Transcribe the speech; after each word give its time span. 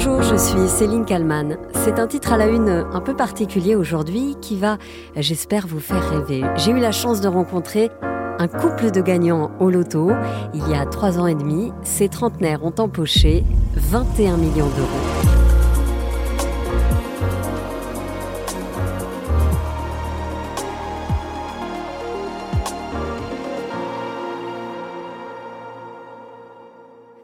Bonjour, 0.00 0.22
je 0.22 0.36
suis 0.36 0.68
Céline 0.68 1.04
Kalman. 1.04 1.56
C'est 1.82 1.98
un 1.98 2.06
titre 2.06 2.32
à 2.32 2.36
la 2.36 2.46
une 2.46 2.68
un 2.68 3.00
peu 3.00 3.16
particulier 3.16 3.74
aujourd'hui 3.74 4.36
qui 4.40 4.56
va, 4.56 4.78
j'espère, 5.16 5.66
vous 5.66 5.80
faire 5.80 6.08
rêver. 6.10 6.44
J'ai 6.54 6.70
eu 6.70 6.78
la 6.78 6.92
chance 6.92 7.20
de 7.20 7.26
rencontrer 7.26 7.90
un 8.38 8.46
couple 8.46 8.92
de 8.92 9.00
gagnants 9.00 9.50
au 9.58 9.70
loto. 9.70 10.12
Il 10.54 10.68
y 10.68 10.74
a 10.74 10.86
trois 10.86 11.18
ans 11.18 11.26
et 11.26 11.34
demi, 11.34 11.72
ces 11.82 12.08
trentenaires 12.08 12.62
ont 12.62 12.74
empoché 12.78 13.42
21 13.74 14.36
millions 14.36 14.68
d'euros. 14.68 14.86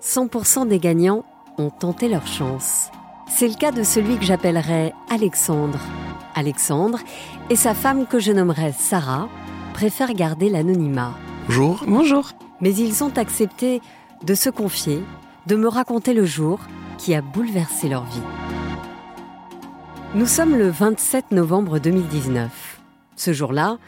«100% 0.02 0.66
des 0.66 0.80
gagnants 0.80 1.24
ont 1.58 1.70
tenté 1.70 2.08
leur 2.08 2.26
chance. 2.26 2.90
C'est 3.28 3.48
le 3.48 3.54
cas 3.54 3.72
de 3.72 3.82
celui 3.82 4.18
que 4.18 4.24
j'appellerais 4.24 4.92
Alexandre. 5.10 5.80
Alexandre 6.34 6.98
et 7.50 7.56
sa 7.56 7.74
femme 7.74 8.06
que 8.06 8.18
je 8.18 8.32
nommerais 8.32 8.72
Sarah 8.72 9.28
préfèrent 9.72 10.14
garder 10.14 10.48
l'anonymat. 10.48 11.14
Bonjour. 11.46 11.84
Bonjour. 11.86 12.30
Mais 12.60 12.74
ils 12.74 13.04
ont 13.04 13.16
accepté 13.16 13.80
de 14.24 14.34
se 14.34 14.50
confier, 14.50 15.02
de 15.46 15.56
me 15.56 15.68
raconter 15.68 16.14
le 16.14 16.24
jour 16.24 16.60
qui 16.98 17.14
a 17.14 17.22
bouleversé 17.22 17.88
leur 17.88 18.04
vie. 18.04 18.22
Nous 20.14 20.26
sommes 20.26 20.56
le 20.56 20.68
27 20.68 21.32
novembre 21.32 21.78
2019. 21.78 22.80
Ce 23.16 23.32
jour-là, 23.32 23.78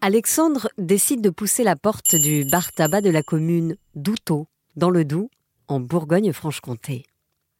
Alexandre 0.00 0.68
décide 0.78 1.20
de 1.20 1.30
pousser 1.30 1.64
la 1.64 1.76
porte 1.76 2.14
du 2.14 2.44
bar 2.44 2.72
tabac 2.72 3.00
de 3.00 3.10
la 3.10 3.22
commune 3.22 3.76
d'Outot, 3.94 4.46
dans 4.76 4.90
le 4.90 5.04
Doubs, 5.04 5.28
en 5.68 5.80
Bourgogne-Franche-Comté. 5.80 7.04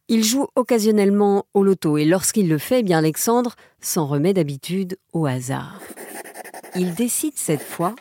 Il 0.09 0.25
joue 0.25 0.47
occasionnellement 0.55 1.45
au 1.53 1.63
loto 1.63 1.97
et 1.97 2.03
lorsqu'il 2.03 2.49
le 2.49 2.57
fait, 2.57 2.81
eh 2.81 2.83
bien 2.83 2.97
Alexandre 2.97 3.55
s'en 3.79 4.05
remet 4.05 4.33
d'habitude 4.33 4.97
au 5.13 5.25
hasard. 5.25 5.79
Il 6.75 6.93
décide 6.93 7.33
cette 7.35 7.61
fois 7.61 7.95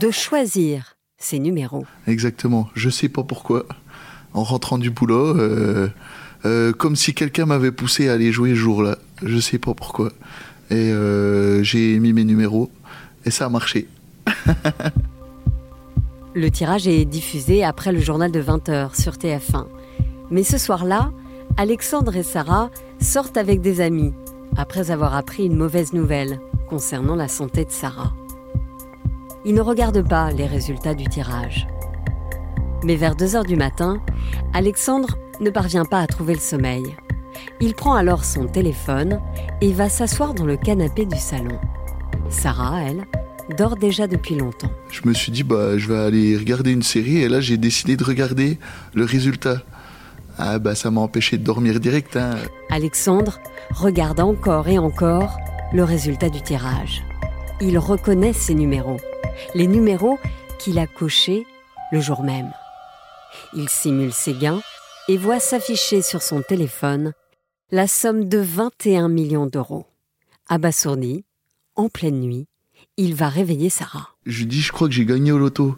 de 0.00 0.10
choisir 0.10 0.96
ses 1.18 1.38
numéros. 1.38 1.84
Exactement. 2.08 2.68
Je 2.74 2.90
sais 2.90 3.08
pas 3.08 3.22
pourquoi. 3.22 3.64
En 4.34 4.42
rentrant 4.42 4.76
du 4.76 4.90
boulot, 4.90 5.38
euh, 5.38 5.88
euh, 6.44 6.72
comme 6.72 6.96
si 6.96 7.14
quelqu'un 7.14 7.46
m'avait 7.46 7.70
poussé 7.70 8.08
à 8.08 8.14
aller 8.14 8.32
jouer 8.32 8.50
ce 8.50 8.56
jour-là. 8.56 8.98
Je 9.22 9.38
sais 9.38 9.58
pas 9.58 9.72
pourquoi. 9.72 10.10
Et 10.70 10.90
euh, 10.90 11.62
j'ai 11.62 11.98
mis 12.00 12.12
mes 12.12 12.24
numéros 12.24 12.72
et 13.24 13.30
ça 13.30 13.46
a 13.46 13.48
marché. 13.48 13.86
le 16.34 16.50
tirage 16.50 16.88
est 16.88 17.04
diffusé 17.04 17.62
après 17.62 17.92
le 17.92 18.00
journal 18.00 18.32
de 18.32 18.42
20h 18.42 19.00
sur 19.00 19.12
TF1. 19.12 19.66
Mais 20.30 20.42
ce 20.42 20.58
soir-là, 20.58 21.12
Alexandre 21.58 22.14
et 22.16 22.22
Sarah 22.22 22.70
sortent 23.00 23.38
avec 23.38 23.62
des 23.62 23.80
amis 23.80 24.12
après 24.58 24.90
avoir 24.90 25.16
appris 25.16 25.46
une 25.46 25.56
mauvaise 25.56 25.94
nouvelle 25.94 26.38
concernant 26.68 27.16
la 27.16 27.28
santé 27.28 27.64
de 27.64 27.70
Sarah. 27.70 28.12
Ils 29.46 29.54
ne 29.54 29.62
regardent 29.62 30.06
pas 30.06 30.32
les 30.32 30.44
résultats 30.44 30.92
du 30.92 31.06
tirage. 31.06 31.66
Mais 32.84 32.96
vers 32.96 33.16
2 33.16 33.36
heures 33.36 33.44
du 33.44 33.56
matin, 33.56 34.02
Alexandre 34.52 35.16
ne 35.40 35.48
parvient 35.48 35.86
pas 35.86 36.00
à 36.00 36.06
trouver 36.06 36.34
le 36.34 36.40
sommeil. 36.40 36.94
Il 37.60 37.74
prend 37.74 37.94
alors 37.94 38.26
son 38.26 38.46
téléphone 38.46 39.18
et 39.62 39.72
va 39.72 39.88
s'asseoir 39.88 40.34
dans 40.34 40.44
le 40.44 40.58
canapé 40.58 41.06
du 41.06 41.16
salon. 41.18 41.58
Sarah, 42.28 42.82
elle, 42.82 43.06
dort 43.56 43.76
déjà 43.76 44.06
depuis 44.06 44.34
longtemps. 44.34 44.72
Je 44.90 45.08
me 45.08 45.14
suis 45.14 45.32
dit, 45.32 45.42
bah, 45.42 45.78
je 45.78 45.88
vais 45.88 45.98
aller 45.98 46.36
regarder 46.36 46.72
une 46.72 46.82
série 46.82 47.22
et 47.22 47.30
là 47.30 47.40
j'ai 47.40 47.56
décidé 47.56 47.96
de 47.96 48.04
regarder 48.04 48.58
le 48.92 49.04
résultat. 49.04 49.62
Ah 50.38 50.58
bah 50.58 50.74
ça 50.74 50.90
m'a 50.90 51.00
empêché 51.00 51.38
de 51.38 51.44
dormir 51.44 51.80
direct. 51.80 52.16
Hein. 52.16 52.36
Alexandre 52.70 53.38
regarde 53.70 54.20
encore 54.20 54.68
et 54.68 54.78
encore 54.78 55.38
le 55.72 55.82
résultat 55.82 56.28
du 56.28 56.42
tirage. 56.42 57.02
Il 57.60 57.78
reconnaît 57.78 58.34
ses 58.34 58.54
numéros, 58.54 58.98
les 59.54 59.66
numéros 59.66 60.18
qu'il 60.58 60.78
a 60.78 60.86
cochés 60.86 61.46
le 61.90 62.00
jour 62.00 62.22
même. 62.22 62.52
Il 63.54 63.68
simule 63.68 64.12
ses 64.12 64.34
gains 64.34 64.60
et 65.08 65.16
voit 65.16 65.40
s'afficher 65.40 66.02
sur 66.02 66.22
son 66.22 66.42
téléphone 66.42 67.12
la 67.70 67.86
somme 67.86 68.28
de 68.28 68.38
21 68.38 69.08
millions 69.08 69.46
d'euros. 69.46 69.86
Abasourdi, 70.48 71.24
en 71.74 71.88
pleine 71.88 72.20
nuit, 72.20 72.46
il 72.96 73.14
va 73.14 73.28
réveiller 73.28 73.70
Sarah. 73.70 74.08
Je 74.24 74.40
lui 74.40 74.46
dis, 74.46 74.60
je 74.60 74.72
crois 74.72 74.88
que 74.88 74.94
j'ai 74.94 75.04
gagné 75.04 75.32
au 75.32 75.38
loto. 75.38 75.76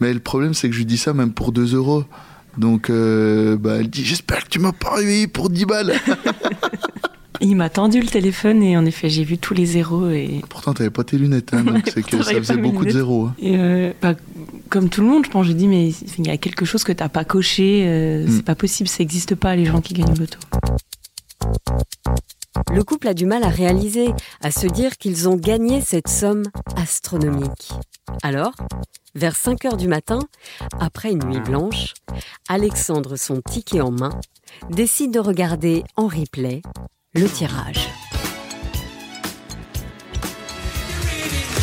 Mais 0.00 0.12
le 0.12 0.20
problème, 0.20 0.54
c'est 0.54 0.68
que 0.68 0.74
je 0.74 0.78
lui 0.78 0.86
dis 0.86 0.98
ça 0.98 1.12
même 1.12 1.32
pour 1.32 1.52
2 1.52 1.74
euros. 1.74 2.04
Donc, 2.58 2.90
euh, 2.90 3.56
bah, 3.56 3.76
elle 3.80 3.90
dit 3.90 4.04
J'espère 4.04 4.44
que 4.44 4.48
tu 4.48 4.58
m'as 4.58 4.72
pas 4.72 4.94
réveillé 4.94 5.26
pour 5.26 5.50
10 5.50 5.66
balles. 5.66 5.94
Il 7.40 7.56
m'a 7.56 7.68
tendu 7.68 8.00
le 8.00 8.06
téléphone 8.06 8.62
et 8.62 8.76
en 8.76 8.86
effet, 8.86 9.08
j'ai 9.08 9.24
vu 9.24 9.38
tous 9.38 9.54
les 9.54 9.66
zéros. 9.66 10.08
Et... 10.08 10.40
Pourtant, 10.48 10.72
t'avais 10.72 10.90
pas 10.90 11.04
tes 11.04 11.18
lunettes, 11.18 11.52
hein, 11.52 11.62
donc 11.64 11.82
c'est 11.92 12.02
que 12.02 12.22
ça 12.22 12.32
faisait 12.32 12.56
beaucoup 12.56 12.84
de 12.84 12.90
zéros. 12.90 13.26
Hein. 13.26 13.34
Et 13.38 13.58
euh, 13.58 13.92
bah, 14.00 14.14
comme 14.70 14.88
tout 14.88 15.02
le 15.02 15.06
monde, 15.06 15.24
je 15.26 15.30
pense, 15.30 15.46
je 15.46 15.52
dis 15.52 15.68
Mais 15.68 15.90
il 16.18 16.26
y 16.26 16.30
a 16.30 16.36
quelque 16.36 16.64
chose 16.64 16.84
que 16.84 16.92
t'as 16.92 17.08
pas 17.08 17.24
coché, 17.24 17.84
euh, 17.86 18.26
c'est 18.26 18.38
mm. 18.38 18.42
pas 18.42 18.54
possible, 18.54 18.88
ça 18.88 18.98
n'existe 19.00 19.34
pas, 19.34 19.54
les 19.56 19.66
gens 19.66 19.80
qui 19.80 19.94
gagnent 19.94 20.12
au 20.12 20.20
loto. 20.20 20.38
Le 22.72 22.82
couple 22.82 23.08
a 23.08 23.14
du 23.14 23.26
mal 23.26 23.44
à 23.44 23.48
réaliser, 23.48 24.08
à 24.40 24.50
se 24.50 24.66
dire 24.66 24.96
qu'ils 24.96 25.28
ont 25.28 25.36
gagné 25.36 25.80
cette 25.82 26.08
somme 26.08 26.44
astronomique. 26.76 27.72
Alors, 28.22 28.52
vers 29.16 29.34
5 29.34 29.64
heures 29.64 29.76
du 29.76 29.88
matin, 29.88 30.20
après 30.78 31.10
une 31.10 31.24
nuit 31.24 31.40
blanche, 31.40 31.94
Alexandre, 32.48 33.16
son 33.16 33.40
ticket 33.40 33.80
en 33.80 33.90
main, 33.90 34.20
décide 34.70 35.12
de 35.12 35.18
regarder 35.18 35.84
en 35.96 36.06
replay 36.06 36.60
le 37.14 37.26
tirage. 37.26 37.88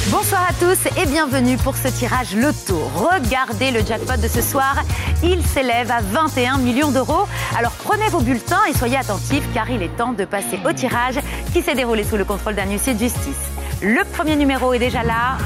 Bonsoir 0.09 0.47
à 0.49 0.53
tous 0.53 0.87
et 1.01 1.05
bienvenue 1.05 1.57
pour 1.57 1.75
ce 1.75 1.87
tirage 1.87 2.35
loto. 2.35 2.75
Regardez 2.95 3.71
le 3.71 3.85
jackpot 3.85 4.17
de 4.21 4.27
ce 4.27 4.41
soir, 4.41 4.83
il 5.23 5.43
s'élève 5.43 5.91
à 5.91 6.01
21 6.01 6.57
millions 6.57 6.91
d'euros. 6.91 7.27
Alors 7.57 7.71
prenez 7.83 8.09
vos 8.09 8.19
bulletins 8.19 8.63
et 8.69 8.73
soyez 8.73 8.97
attentifs 8.97 9.47
car 9.53 9.69
il 9.69 9.81
est 9.81 9.95
temps 9.95 10.13
de 10.13 10.25
passer 10.25 10.59
au 10.67 10.73
tirage 10.73 11.19
qui 11.53 11.61
s'est 11.61 11.75
déroulé 11.75 12.03
sous 12.03 12.17
le 12.17 12.25
contrôle 12.25 12.55
d'un 12.55 12.69
huissier 12.69 12.95
de 12.95 12.99
justice. 12.99 13.49
Le 13.81 14.03
premier 14.11 14.35
numéro 14.35 14.73
est 14.73 14.79
déjà 14.79 15.03
là, 15.03 15.37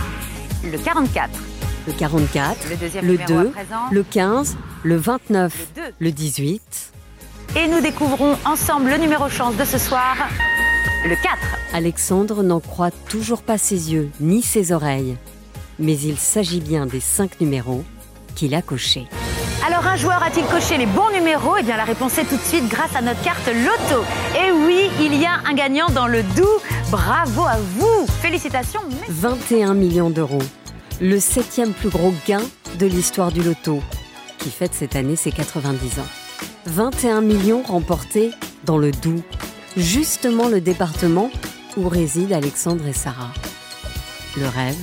le 0.63 0.78
44. 0.78 1.47
Le 1.87 1.93
44, 1.93 2.57
le, 3.01 3.13
le 3.13 3.17
2, 3.25 3.51
le 3.91 4.03
15, 4.03 4.57
le 4.83 4.97
29, 4.97 5.67
le, 5.77 5.81
le 5.99 6.11
18. 6.11 6.61
Et 7.55 7.67
nous 7.69 7.79
découvrons 7.79 8.37
ensemble 8.45 8.89
le 8.89 8.97
numéro 8.97 9.29
chance 9.29 9.55
de 9.55 9.63
ce 9.63 9.77
soir, 9.77 10.15
le 11.05 11.15
4. 11.15 11.37
Alexandre 11.73 12.43
n'en 12.43 12.59
croit 12.59 12.91
toujours 12.91 13.41
pas 13.41 13.57
ses 13.57 13.93
yeux 13.93 14.09
ni 14.19 14.41
ses 14.41 14.73
oreilles, 14.73 15.15
mais 15.79 15.97
il 15.97 16.17
s'agit 16.17 16.59
bien 16.59 16.85
des 16.87 16.99
cinq 16.99 17.39
numéros 17.39 17.85
qu'il 18.35 18.53
a 18.53 18.61
cochés. 18.61 19.07
Alors 19.65 19.87
un 19.87 19.95
joueur 19.95 20.21
a-t-il 20.21 20.45
coché 20.45 20.77
les 20.77 20.85
bons 20.85 21.09
numéros? 21.13 21.55
Eh 21.57 21.63
bien 21.63 21.77
la 21.77 21.83
réponse 21.85 22.17
est 22.17 22.25
tout 22.25 22.35
de 22.37 22.41
suite 22.41 22.67
grâce 22.67 22.95
à 22.95 23.01
notre 23.01 23.21
carte 23.21 23.47
loto. 23.47 24.03
Et 24.35 24.51
oui, 24.51 24.89
il 24.99 25.15
y 25.19 25.25
a 25.25 25.39
un 25.49 25.53
gagnant 25.53 25.87
dans 25.89 26.07
le 26.07 26.21
doux. 26.23 26.59
Bravo 26.91 27.43
à 27.43 27.57
vous 27.77 28.05
Félicitations 28.21 28.81
21 29.09 29.73
millions 29.73 30.09
d'euros. 30.09 30.43
Le 31.00 31.19
septième 31.19 31.74
plus 31.74 31.90
gros 31.90 32.12
gain 32.28 32.41
de 32.80 32.88
l'histoire 32.88 33.31
du 33.31 33.44
loto, 33.44 33.84
qui 34.40 34.50
fête 34.50 34.74
cette 34.74 34.96
année 34.96 35.16
ses 35.16 35.31
90 35.31 36.00
ans. 36.00 36.08
21 36.66 37.22
millions 37.22 37.62
remportés 37.62 38.31
dans 38.66 38.80
le 38.80 38.91
Doubs 38.91 39.22
justement 39.78 40.50
le 40.50 40.59
département 40.59 41.30
où 41.78 41.88
résident 41.88 42.35
Alexandre 42.35 42.88
et 42.88 42.94
Sarah. 42.94 43.31
Le 44.38 44.47
rêve 44.47 44.75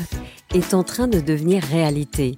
est 0.55 0.73
en 0.73 0.85
train 0.85 1.09
de 1.09 1.19
devenir 1.19 1.65
réalité. 1.65 2.37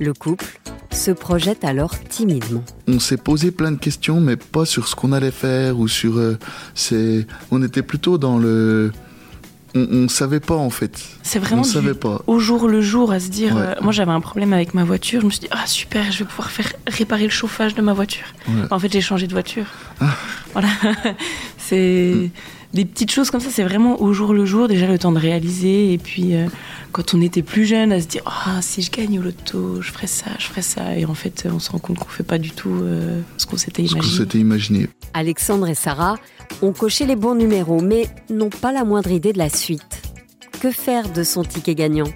Le 0.00 0.12
couple 0.12 0.58
se 0.90 1.12
projette 1.12 1.62
alors 1.62 1.96
timidement. 2.00 2.64
On 2.88 2.98
s'est 2.98 3.16
posé 3.16 3.52
plein 3.52 3.70
de 3.70 3.78
questions, 3.78 4.20
mais 4.20 4.36
pas 4.36 4.64
sur 4.64 4.88
ce 4.88 4.96
qu'on 4.96 5.12
allait 5.12 5.30
faire 5.30 5.78
ou 5.78 5.86
sur. 5.86 6.18
Euh, 6.18 6.36
on 7.52 7.62
était 7.62 7.82
plutôt 7.82 8.18
dans 8.18 8.36
le 8.36 8.90
on, 9.74 9.86
ne 10.02 10.08
savait 10.08 10.40
pas 10.40 10.56
en 10.56 10.70
fait. 10.70 11.00
C'est 11.22 11.38
vraiment 11.38 11.64
savait 11.64 11.94
pas. 11.94 12.22
au 12.26 12.38
jour 12.38 12.68
le 12.68 12.80
jour 12.80 13.12
à 13.12 13.20
se 13.20 13.28
dire. 13.28 13.56
Euh, 13.56 13.74
moi 13.80 13.92
j'avais 13.92 14.12
un 14.12 14.20
problème 14.20 14.52
avec 14.52 14.74
ma 14.74 14.84
voiture. 14.84 15.20
Je 15.20 15.26
me 15.26 15.30
suis 15.30 15.40
dit 15.40 15.48
ah 15.50 15.66
super, 15.66 16.10
je 16.10 16.20
vais 16.20 16.24
pouvoir 16.24 16.50
faire 16.50 16.72
réparer 16.86 17.24
le 17.24 17.30
chauffage 17.30 17.74
de 17.74 17.82
ma 17.82 17.92
voiture. 17.92 18.26
En 18.70 18.78
fait 18.78 18.92
j'ai 18.92 19.00
changé 19.00 19.26
de 19.26 19.32
voiture. 19.32 19.66
Ah. 20.00 20.06
Voilà. 20.52 20.68
C'est 21.70 22.12
mm. 22.14 22.30
des 22.74 22.84
petites 22.84 23.10
choses 23.10 23.30
comme 23.30 23.40
ça. 23.40 23.50
C'est 23.50 23.64
vraiment 23.64 24.00
au 24.00 24.12
jour 24.12 24.32
le 24.32 24.44
jour 24.44 24.68
déjà 24.68 24.86
le 24.86 24.98
temps 24.98 25.12
de 25.12 25.18
réaliser 25.18 25.92
et 25.92 25.98
puis. 25.98 26.34
Euh, 26.34 26.46
quand 26.92 27.14
on 27.14 27.20
était 27.20 27.42
plus 27.42 27.66
jeune, 27.66 27.92
à 27.92 28.00
se 28.00 28.06
dire 28.06 28.22
ah 28.26 28.60
si 28.62 28.82
je 28.82 28.90
gagne 28.90 29.18
au 29.18 29.22
loto, 29.22 29.80
je 29.80 29.90
ferais 29.92 30.06
ça, 30.06 30.30
je 30.38 30.46
ferais 30.46 30.62
ça, 30.62 30.96
et 30.96 31.04
en 31.04 31.14
fait 31.14 31.46
on 31.50 31.58
se 31.58 31.70
rend 31.70 31.78
compte 31.78 31.98
qu'on 31.98 32.08
fait 32.08 32.24
pas 32.24 32.38
du 32.38 32.50
tout 32.50 32.70
euh, 32.82 33.20
ce 33.36 33.46
qu'on 33.46 33.56
s'était 33.56 33.82
imaginé. 33.82 34.26
imaginé. 34.34 34.88
Alexandre 35.14 35.68
et 35.68 35.74
Sarah 35.74 36.16
ont 36.62 36.72
coché 36.72 37.06
les 37.06 37.16
bons 37.16 37.34
numéros, 37.34 37.80
mais 37.80 38.08
n'ont 38.28 38.50
pas 38.50 38.72
la 38.72 38.84
moindre 38.84 39.10
idée 39.10 39.32
de 39.32 39.38
la 39.38 39.48
suite. 39.48 40.02
Que 40.60 40.70
faire 40.70 41.10
de 41.10 41.22
son 41.22 41.44
ticket 41.44 41.74
gagnant? 41.74 42.10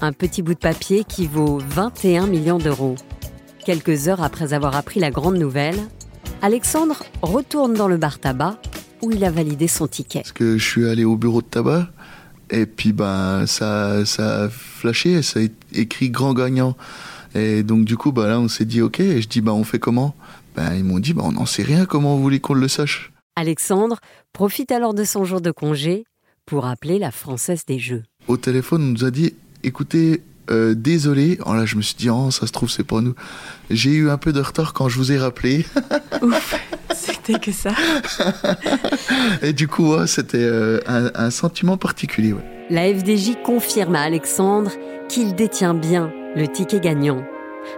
Un 0.00 0.12
petit 0.12 0.42
bout 0.42 0.54
de 0.54 0.58
papier 0.58 1.04
qui 1.04 1.26
vaut 1.26 1.58
21 1.68 2.26
millions 2.26 2.58
d'euros. 2.58 2.94
Quelques 3.64 4.08
heures 4.08 4.22
après 4.22 4.54
avoir 4.54 4.76
appris 4.76 5.00
la 5.00 5.10
grande 5.10 5.36
nouvelle, 5.36 5.78
Alexandre 6.40 7.02
retourne 7.20 7.74
dans 7.74 7.88
le 7.88 7.96
bar 7.96 8.18
tabac 8.18 8.58
où 9.02 9.10
il 9.10 9.24
a 9.24 9.30
validé 9.30 9.68
son 9.68 9.86
ticket. 9.86 10.20
Parce 10.20 10.32
que 10.32 10.58
je 10.58 10.64
suis 10.64 10.88
allé 10.88 11.04
au 11.04 11.16
bureau 11.16 11.42
de 11.42 11.46
tabac 11.46 11.88
et 12.50 12.66
puis 12.66 12.92
ben 12.92 13.46
ça, 13.46 14.04
ça 14.06 14.44
a 14.44 14.48
flashé, 14.48 15.22
ça 15.22 15.40
a 15.40 15.44
écrit 15.72 16.10
grand 16.10 16.34
gagnant. 16.34 16.76
Et 17.34 17.62
donc 17.62 17.84
du 17.84 17.96
coup, 17.96 18.12
bah, 18.12 18.26
là, 18.26 18.40
on 18.40 18.48
s'est 18.48 18.64
dit 18.64 18.80
ok. 18.80 19.00
Et 19.00 19.22
je 19.22 19.28
dis 19.28 19.40
bah 19.40 19.52
on 19.52 19.64
fait 19.64 19.78
comment? 19.78 20.14
Ben, 20.56 20.74
ils 20.74 20.84
m'ont 20.84 20.98
dit 20.98 21.12
bah, 21.12 21.22
on 21.24 21.32
n'en 21.32 21.46
sait 21.46 21.62
rien. 21.62 21.84
Comment 21.84 22.16
vous 22.16 22.22
voulez 22.22 22.40
qu'on 22.40 22.54
le 22.54 22.68
sache? 22.68 23.12
Alexandre 23.36 23.98
profite 24.32 24.72
alors 24.72 24.94
de 24.94 25.04
son 25.04 25.24
jour 25.24 25.40
de 25.40 25.50
congé 25.50 26.04
pour 26.46 26.66
appeler 26.66 26.98
la 26.98 27.10
Française 27.10 27.64
des 27.66 27.78
Jeux. 27.78 28.02
Au 28.26 28.36
téléphone, 28.36 28.82
on 28.82 28.92
nous 28.92 29.04
a 29.04 29.10
dit 29.10 29.34
écoutez, 29.62 30.22
euh, 30.50 30.74
désolé. 30.74 31.38
Oh 31.46 31.54
là, 31.54 31.64
je 31.66 31.76
me 31.76 31.82
suis 31.82 31.94
dit, 31.94 32.10
oh, 32.10 32.30
ça 32.30 32.46
se 32.46 32.52
trouve, 32.52 32.70
c'est 32.70 32.84
pas 32.84 33.00
nous. 33.00 33.14
J'ai 33.70 33.90
eu 33.90 34.10
un 34.10 34.16
peu 34.16 34.32
de 34.32 34.40
retard 34.40 34.72
quand 34.72 34.88
je 34.88 34.96
vous 34.96 35.12
ai 35.12 35.18
rappelé. 35.18 35.66
Ouf, 36.22 36.54
c'était 36.94 37.38
que 37.38 37.52
ça. 37.52 37.72
Et 39.42 39.52
du 39.52 39.68
coup, 39.68 39.94
c'était 40.06 40.38
euh, 40.40 40.80
un, 40.86 41.30
sentiment 41.30 41.76
particulier. 41.76 42.34
La 42.70 42.92
FDJ 42.92 43.42
confirme 43.44 43.94
à 43.94 44.02
Alexandre 44.02 44.70
qu'il 45.08 45.34
détient 45.34 45.74
bien 45.74 46.12
le 46.36 46.46
ticket 46.46 46.80
gagnant. 46.80 47.24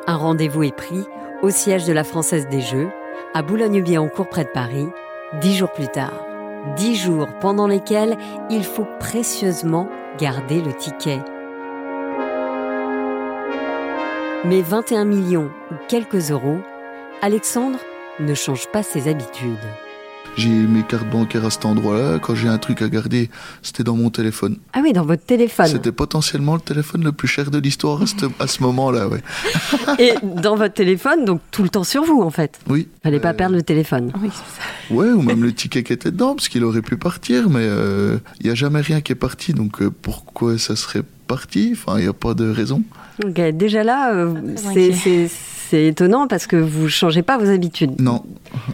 Un 0.06 0.16
rendez-vous 0.16 0.62
est 0.62 0.76
pris 0.76 1.04
au 1.42 1.50
siège 1.50 1.86
de 1.86 1.92
la 1.92 2.04
Française 2.04 2.48
des 2.50 2.60
Jeux, 2.60 2.88
à 3.34 3.42
Boulogne-Billancourt 3.42 4.28
près 4.28 4.44
de 4.44 4.50
Paris, 4.50 4.86
dix 5.40 5.56
jours 5.56 5.72
plus 5.72 5.88
tard. 5.88 6.24
Dix 6.76 6.96
jours 6.96 7.28
pendant 7.40 7.66
lesquels 7.66 8.16
il 8.50 8.64
faut 8.64 8.86
précieusement 8.98 9.88
garder 10.18 10.60
le 10.60 10.74
ticket. 10.74 11.20
Mais 14.42 14.62
21 14.62 15.04
millions 15.04 15.50
ou 15.70 15.74
quelques 15.86 16.30
euros, 16.30 16.60
Alexandre 17.20 17.78
ne 18.20 18.32
change 18.32 18.68
pas 18.72 18.82
ses 18.82 19.06
habitudes. 19.06 19.58
J'ai 20.36 20.48
mes 20.48 20.82
cartes 20.82 21.10
bancaires 21.10 21.44
à 21.44 21.50
cet 21.50 21.66
endroit-là. 21.66 22.18
Quand 22.20 22.34
j'ai 22.34 22.48
un 22.48 22.56
truc 22.56 22.80
à 22.80 22.88
garder, 22.88 23.28
c'était 23.60 23.84
dans 23.84 23.96
mon 23.96 24.08
téléphone. 24.08 24.56
Ah 24.72 24.80
oui, 24.82 24.94
dans 24.94 25.04
votre 25.04 25.24
téléphone. 25.24 25.66
C'était 25.66 25.92
potentiellement 25.92 26.54
le 26.54 26.62
téléphone 26.62 27.04
le 27.04 27.12
plus 27.12 27.28
cher 27.28 27.50
de 27.50 27.58
l'histoire 27.58 28.00
à 28.38 28.46
ce, 28.46 28.62
moment-là, 28.62 29.08
ouais. 29.08 29.22
Et 29.98 30.14
dans 30.22 30.56
votre 30.56 30.72
téléphone, 30.72 31.26
donc 31.26 31.42
tout 31.50 31.62
le 31.62 31.68
temps 31.68 31.84
sur 31.84 32.04
vous, 32.04 32.22
en 32.22 32.30
fait. 32.30 32.60
Oui. 32.68 32.88
Fallait 33.02 33.20
pas 33.20 33.30
euh, 33.30 33.34
perdre 33.34 33.56
le 33.56 33.62
téléphone. 33.62 34.10
Oui, 34.22 34.30
c'est 34.32 34.62
ça. 34.62 34.94
Ouais, 34.94 35.10
ou 35.10 35.20
même 35.20 35.42
le 35.42 35.52
ticket 35.52 35.82
qui 35.82 35.92
était 35.92 36.10
dedans, 36.10 36.34
parce 36.34 36.48
qu'il 36.48 36.64
aurait 36.64 36.80
pu 36.80 36.96
partir, 36.96 37.50
mais 37.50 37.64
il 37.64 37.70
euh, 37.70 38.18
n'y 38.42 38.48
a 38.48 38.54
jamais 38.54 38.80
rien 38.80 39.02
qui 39.02 39.12
est 39.12 39.16
parti. 39.16 39.52
Donc 39.52 39.82
euh, 39.82 39.90
pourquoi 39.90 40.56
ça 40.56 40.76
serait 40.76 41.02
parti 41.30 41.70
Enfin, 41.72 41.98
il 41.98 42.02
n'y 42.02 42.08
a 42.08 42.12
pas 42.12 42.34
de 42.34 42.50
raison. 42.50 42.82
Déjà 43.24 43.84
là, 43.84 44.12
euh, 44.12 44.34
c'est 44.56 45.86
étonnant 45.86 46.26
parce 46.26 46.46
que 46.48 46.56
vous 46.56 46.84
ne 46.84 46.88
changez 46.88 47.22
pas 47.22 47.38
vos 47.38 47.48
habitudes. 47.48 48.00
Non. 48.00 48.24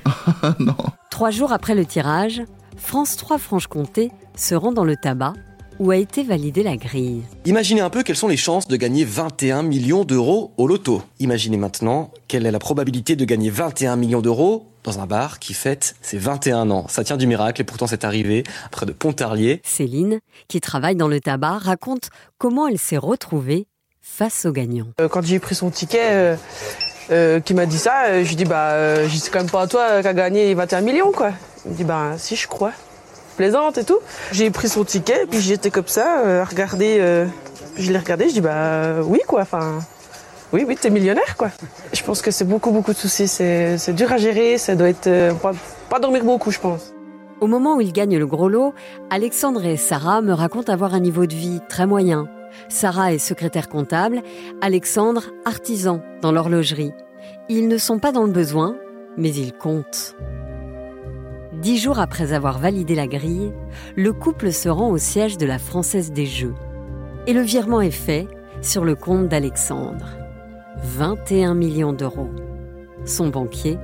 non. 0.59 0.77
Trois 1.11 1.31
jours 1.31 1.53
après 1.53 1.75
le 1.75 1.85
tirage, 1.85 2.43
France 2.79 3.17
3 3.17 3.37
Franche-Comté 3.37 4.11
se 4.35 4.55
rend 4.55 4.73
dans 4.73 4.85
le 4.85 4.97
tabac 4.97 5.35
où 5.79 5.91
a 5.91 5.97
été 5.97 6.23
validée 6.23 6.63
la 6.63 6.77
grille. 6.77 7.23
Imaginez 7.45 7.81
un 7.81 7.91
peu 7.91 8.03
quelles 8.03 8.17
sont 8.17 8.29
les 8.29 8.37
chances 8.37 8.69
de 8.69 8.77
gagner 8.77 9.05
21 9.05 9.63
millions 9.63 10.05
d'euros 10.05 10.53
au 10.57 10.67
loto. 10.67 11.03
Imaginez 11.21 11.57
maintenant 11.57 12.11
quelle 12.29 12.47
est 12.47 12.51
la 12.51 12.59
probabilité 12.59 13.17
de 13.17 13.25
gagner 13.25 13.51
21 13.51 13.97
millions 13.97 14.21
d'euros 14.21 14.67
dans 14.85 15.01
un 15.01 15.07
bar 15.07 15.39
qui 15.39 15.53
fête 15.53 15.97
ses 16.01 16.17
21 16.17 16.71
ans. 16.71 16.87
Ça 16.89 17.05
tient 17.05 17.17
du 17.17 17.27
miracle 17.27 17.61
et 17.61 17.65
pourtant 17.65 17.87
c'est 17.87 18.05
arrivé 18.05 18.45
près 18.71 18.87
de 18.87 18.93
Pontarlier. 18.93 19.61
Céline, 19.65 20.21
qui 20.49 20.61
travaille 20.61 20.97
dans 20.97 21.09
le 21.09 21.21
tabac, 21.21 21.59
raconte 21.59 22.11
comment 22.39 22.69
elle 22.69 22.79
s'est 22.79 22.97
retrouvée 22.97 23.67
face 24.01 24.47
au 24.47 24.53
gagnant. 24.53 24.87
Euh, 25.01 25.09
quand 25.09 25.23
j'ai 25.23 25.41
pris 25.41 25.57
son 25.57 25.71
ticket, 25.71 26.01
euh, 26.03 26.37
euh, 27.11 27.41
qui 27.41 27.55
m'a 27.55 27.67
dit 27.67 27.79
ça, 27.79 28.23
je 28.23 28.29
lui 28.29 28.37
dis 28.37 28.45
bah, 28.45 29.07
je 29.07 29.17
sais 29.17 29.31
quand 29.31 29.41
même 29.41 29.51
pas 29.51 29.63
à 29.63 29.67
toi 29.67 30.01
qui 30.01 30.09
a 30.09 30.15
gagné 30.15 30.55
21 30.55 30.81
millions 30.81 31.13
quoi. 31.13 31.33
Il 31.65 31.73
me 31.73 31.77
dit 31.77 31.85
bah 31.85 32.15
si 32.17 32.37
je 32.37 32.47
crois, 32.47 32.73
plaisante 33.37 33.79
et 33.79 33.85
tout. 33.85 33.99
J'ai 34.33 34.51
pris 34.51 34.69
son 34.69 34.85
ticket 34.85 35.27
puis 35.31 35.41
j'étais 35.41 35.71
comme 35.71 35.87
ça 35.87 36.41
à 36.43 36.45
regarder, 36.45 37.27
je 37.77 37.93
l'ai 37.93 37.99
regardé, 37.99 38.29
je 38.29 38.35
dis 38.35 38.41
bah 38.41 39.01
oui 39.05 39.21
quoi, 39.27 39.43
enfin. 39.43 39.79
Oui, 40.53 40.65
oui, 40.67 40.77
t'es 40.81 40.91
millionnaire, 40.91 41.37
quoi. 41.37 41.51
Je 41.93 42.03
pense 42.05 42.23
que 42.23 42.31
c'est 42.31 42.45
beaucoup, 42.45 42.71
beaucoup 42.71 42.93
de 42.93 42.97
soucis. 42.97 43.27
C'est 43.27 43.93
dur 43.95 44.13
à 44.13 44.17
gérer, 44.17 44.59
ça 44.59 44.77
doit 44.77 44.89
être. 44.89 45.35
pas, 45.43 45.51
pas 45.91 45.99
dormir 45.99 46.23
beaucoup, 46.23 46.53
je 46.53 46.61
pense. 46.61 46.95
Au 47.41 47.49
moment 47.49 47.77
où 47.77 47.81
il 47.81 47.93
gagne 47.93 48.17
le 48.17 48.27
gros 48.27 48.49
lot, 48.49 48.73
Alexandre 49.11 49.65
et 49.67 49.77
Sarah 49.77 50.23
me 50.23 50.33
racontent 50.33 50.73
avoir 50.73 50.95
un 50.95 51.01
niveau 51.01 51.27
de 51.27 51.35
vie 51.35 51.61
très 51.69 51.85
moyen, 51.85 52.29
Sarah 52.69 53.13
est 53.13 53.19
secrétaire 53.19 53.69
comptable, 53.69 54.23
Alexandre 54.61 55.25
artisan 55.45 56.01
dans 56.23 56.33
l'horlogerie. 56.33 56.93
Ils 57.49 57.69
ne 57.69 57.77
sont 57.77 57.99
pas 57.99 58.13
dans 58.13 58.25
le 58.25 58.33
besoin, 58.33 58.77
mais 59.17 59.31
ils 59.31 59.53
comptent. 59.53 60.17
Dix 61.63 61.79
jours 61.79 61.99
après 61.99 62.35
avoir 62.35 62.59
validé 62.59 62.95
la 62.95 63.07
grille, 63.07 63.51
le 63.97 64.13
couple 64.13 64.53
se 64.53 64.69
rend 64.69 64.91
au 64.91 64.99
siège 64.99 65.39
de 65.39 65.47
la 65.47 65.59
Française 65.59 66.13
des 66.13 66.27
Jeux. 66.27 66.55
Et 67.27 67.33
le 67.33 67.41
virement 67.41 67.81
est 67.81 67.91
fait 67.91 68.29
sur 68.61 68.85
le 68.85 68.95
compte 68.95 69.29
d'Alexandre. 69.29 70.07
21 70.85 71.55
millions 71.55 71.95
d'euros. 71.95 72.29
Son 73.07 73.29
banquier 73.29 73.79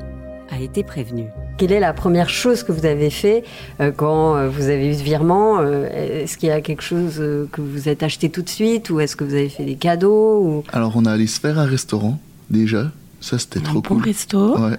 a 0.51 0.61
été 0.61 0.83
prévenu. 0.85 1.29
Quelle 1.57 1.73
est 1.73 1.81
la 1.81 1.95
première 1.95 2.29
chose 2.29 2.63
que 2.63 2.73
vous 2.73 2.85
avez 2.85 3.09
fait 3.09 3.43
euh, 3.81 3.91
quand 3.91 4.37
euh, 4.37 4.49
vous 4.49 4.69
avez 4.69 4.89
eu 4.91 4.95
ce 4.95 5.03
virement 5.03 5.59
euh, 5.61 5.89
Est-ce 6.23 6.37
qu'il 6.37 6.51
y 6.51 6.53
a 6.53 6.61
quelque 6.61 6.83
chose 6.83 7.17
que 7.53 7.61
vous 7.61 7.89
êtes 7.89 8.03
acheté 8.03 8.29
tout 8.29 8.43
de 8.43 8.49
suite 8.51 8.91
ou 8.91 9.01
est-ce 9.01 9.17
que 9.17 9.25
vous 9.25 9.35
avez 9.35 9.49
fait 9.49 9.65
des 9.65 9.77
cadeaux 9.77 10.63
Alors 10.73 10.93
on 10.97 11.07
a 11.07 11.13
allé 11.13 11.27
se 11.27 11.41
faire 11.41 11.59
un 11.59 11.65
restaurant 11.65 12.21
déjà. 12.51 12.91
Ça 13.21 13.39
c'était 13.39 13.61
trop 13.61 13.79
un 13.79 13.81
bon 13.81 13.95
cool. 13.95 14.03
resto. 14.03 14.59
Ouais. 14.59 14.77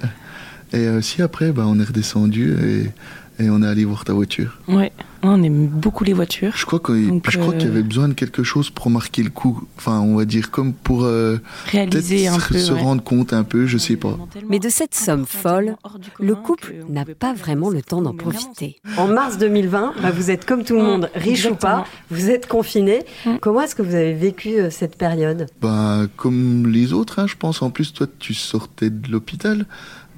Et 0.74 1.02
si 1.02 1.22
après, 1.22 1.52
bah, 1.52 1.64
on 1.68 1.80
est 1.80 1.84
redescendu 1.84 2.56
et 2.62 2.92
et 3.40 3.50
on 3.50 3.62
est 3.64 3.68
allé 3.68 3.84
voir 3.86 4.06
ta 4.06 4.14
voiture. 4.14 4.60
Ouais, 4.68 4.92
on 5.24 5.42
aime 5.42 5.68
beaucoup 5.68 6.04
les 6.04 6.14
voitures. 6.14 6.54
Je 6.56 6.66
crois 6.66 6.80
qu'il 6.80 7.06
y 7.06 7.66
avait 7.66 7.80
euh, 7.80 7.84
besoin 7.84 8.08
de 8.08 8.14
quelque 8.14 8.44
chose 8.44 8.70
pour 8.70 8.90
marquer 8.92 9.24
le 9.24 9.32
coup. 9.32 9.64
Enfin, 9.78 10.00
on 10.02 10.16
va 10.16 10.26
dire 10.26 10.52
comme 10.52 10.74
pour 10.74 11.04
euh, 11.04 11.38
réaliser 11.68 12.28
un 12.28 12.38
peu, 12.38 12.60
se 12.60 12.72
rendre 12.72 13.04
compte 13.04 13.34
un 13.34 13.44
peu, 13.44 13.66
je 13.66 13.78
sais 13.78 13.96
pas. 13.96 14.18
Mais 14.50 14.60
de 14.60 14.70
cette 14.70 14.94
somme 14.94 15.26
folle, 15.26 15.78
le 16.20 16.36
couple 16.36 16.76
n'a 16.90 17.06
pas 17.06 17.34
vraiment 17.34 17.70
le 17.70 17.82
temps 17.82 18.02
d'en 18.02 18.14
profiter. 18.14 18.80
En 18.98 19.08
mars 19.08 19.38
2020, 19.40 19.96
bah, 20.02 20.12
vous 20.12 20.30
êtes 20.30 20.46
comme 20.46 20.64
tout 20.64 20.76
le 20.76 20.84
monde, 20.84 21.10
riche 21.16 21.46
ou 21.46 21.56
pas, 21.56 21.86
vous 22.12 22.30
êtes 22.30 22.48
confiné. 22.48 23.04
Mm. 23.26 23.38
Comment 23.42 23.62
est-ce 23.62 23.76
que 23.76 23.82
vous 23.82 23.96
avez 23.96 24.14
vécu 24.14 24.60
euh, 24.60 24.70
cette 24.70 24.96
période? 24.96 25.48
Bah 25.62 26.02
comme 26.18 26.68
les 26.68 26.94
autres, 26.94 27.20
hein, 27.20 27.28
je 27.28 27.36
pense. 27.36 27.62
En 27.62 27.72
plus, 27.72 27.94
toi, 27.94 28.08
tu 28.20 28.34
sortais 28.34 28.92
de 28.92 29.12
l'hôpital. 29.12 29.66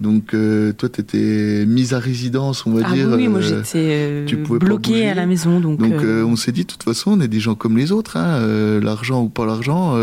Donc 0.02 0.34
euh, 0.34 0.74
toi, 0.74 0.90
tu 0.90 1.02
étais 1.02 1.66
mise 1.66 1.94
à 1.94 2.00
résidence, 2.00 2.66
on 2.66 2.72
va 2.72 2.82
ah 2.86 2.94
dire. 2.94 3.08
Oui, 3.16 3.30
moi 3.30 3.40
euh, 3.40 3.64
j'étais 3.64 4.26
euh, 4.36 4.58
bloquée 4.58 5.08
à 5.10 5.14
la 5.14 5.26
maison. 5.26 5.60
Donc, 5.60 5.80
donc 5.80 6.02
on 6.02 6.36
s'est 6.36 6.52
dit, 6.52 6.62
de 6.62 6.68
toute 6.68 6.84
façon, 6.84 7.12
on 7.12 7.22
est 7.22 7.30
des 7.30 7.40
gens 7.40 7.56
comme 7.56 7.78
les 7.78 7.92
autres. 7.92 8.18
Hein, 8.18 8.80
l'argent 8.82 9.24
ou 9.24 9.30
pas 9.30 9.46
l'argent, 9.46 9.98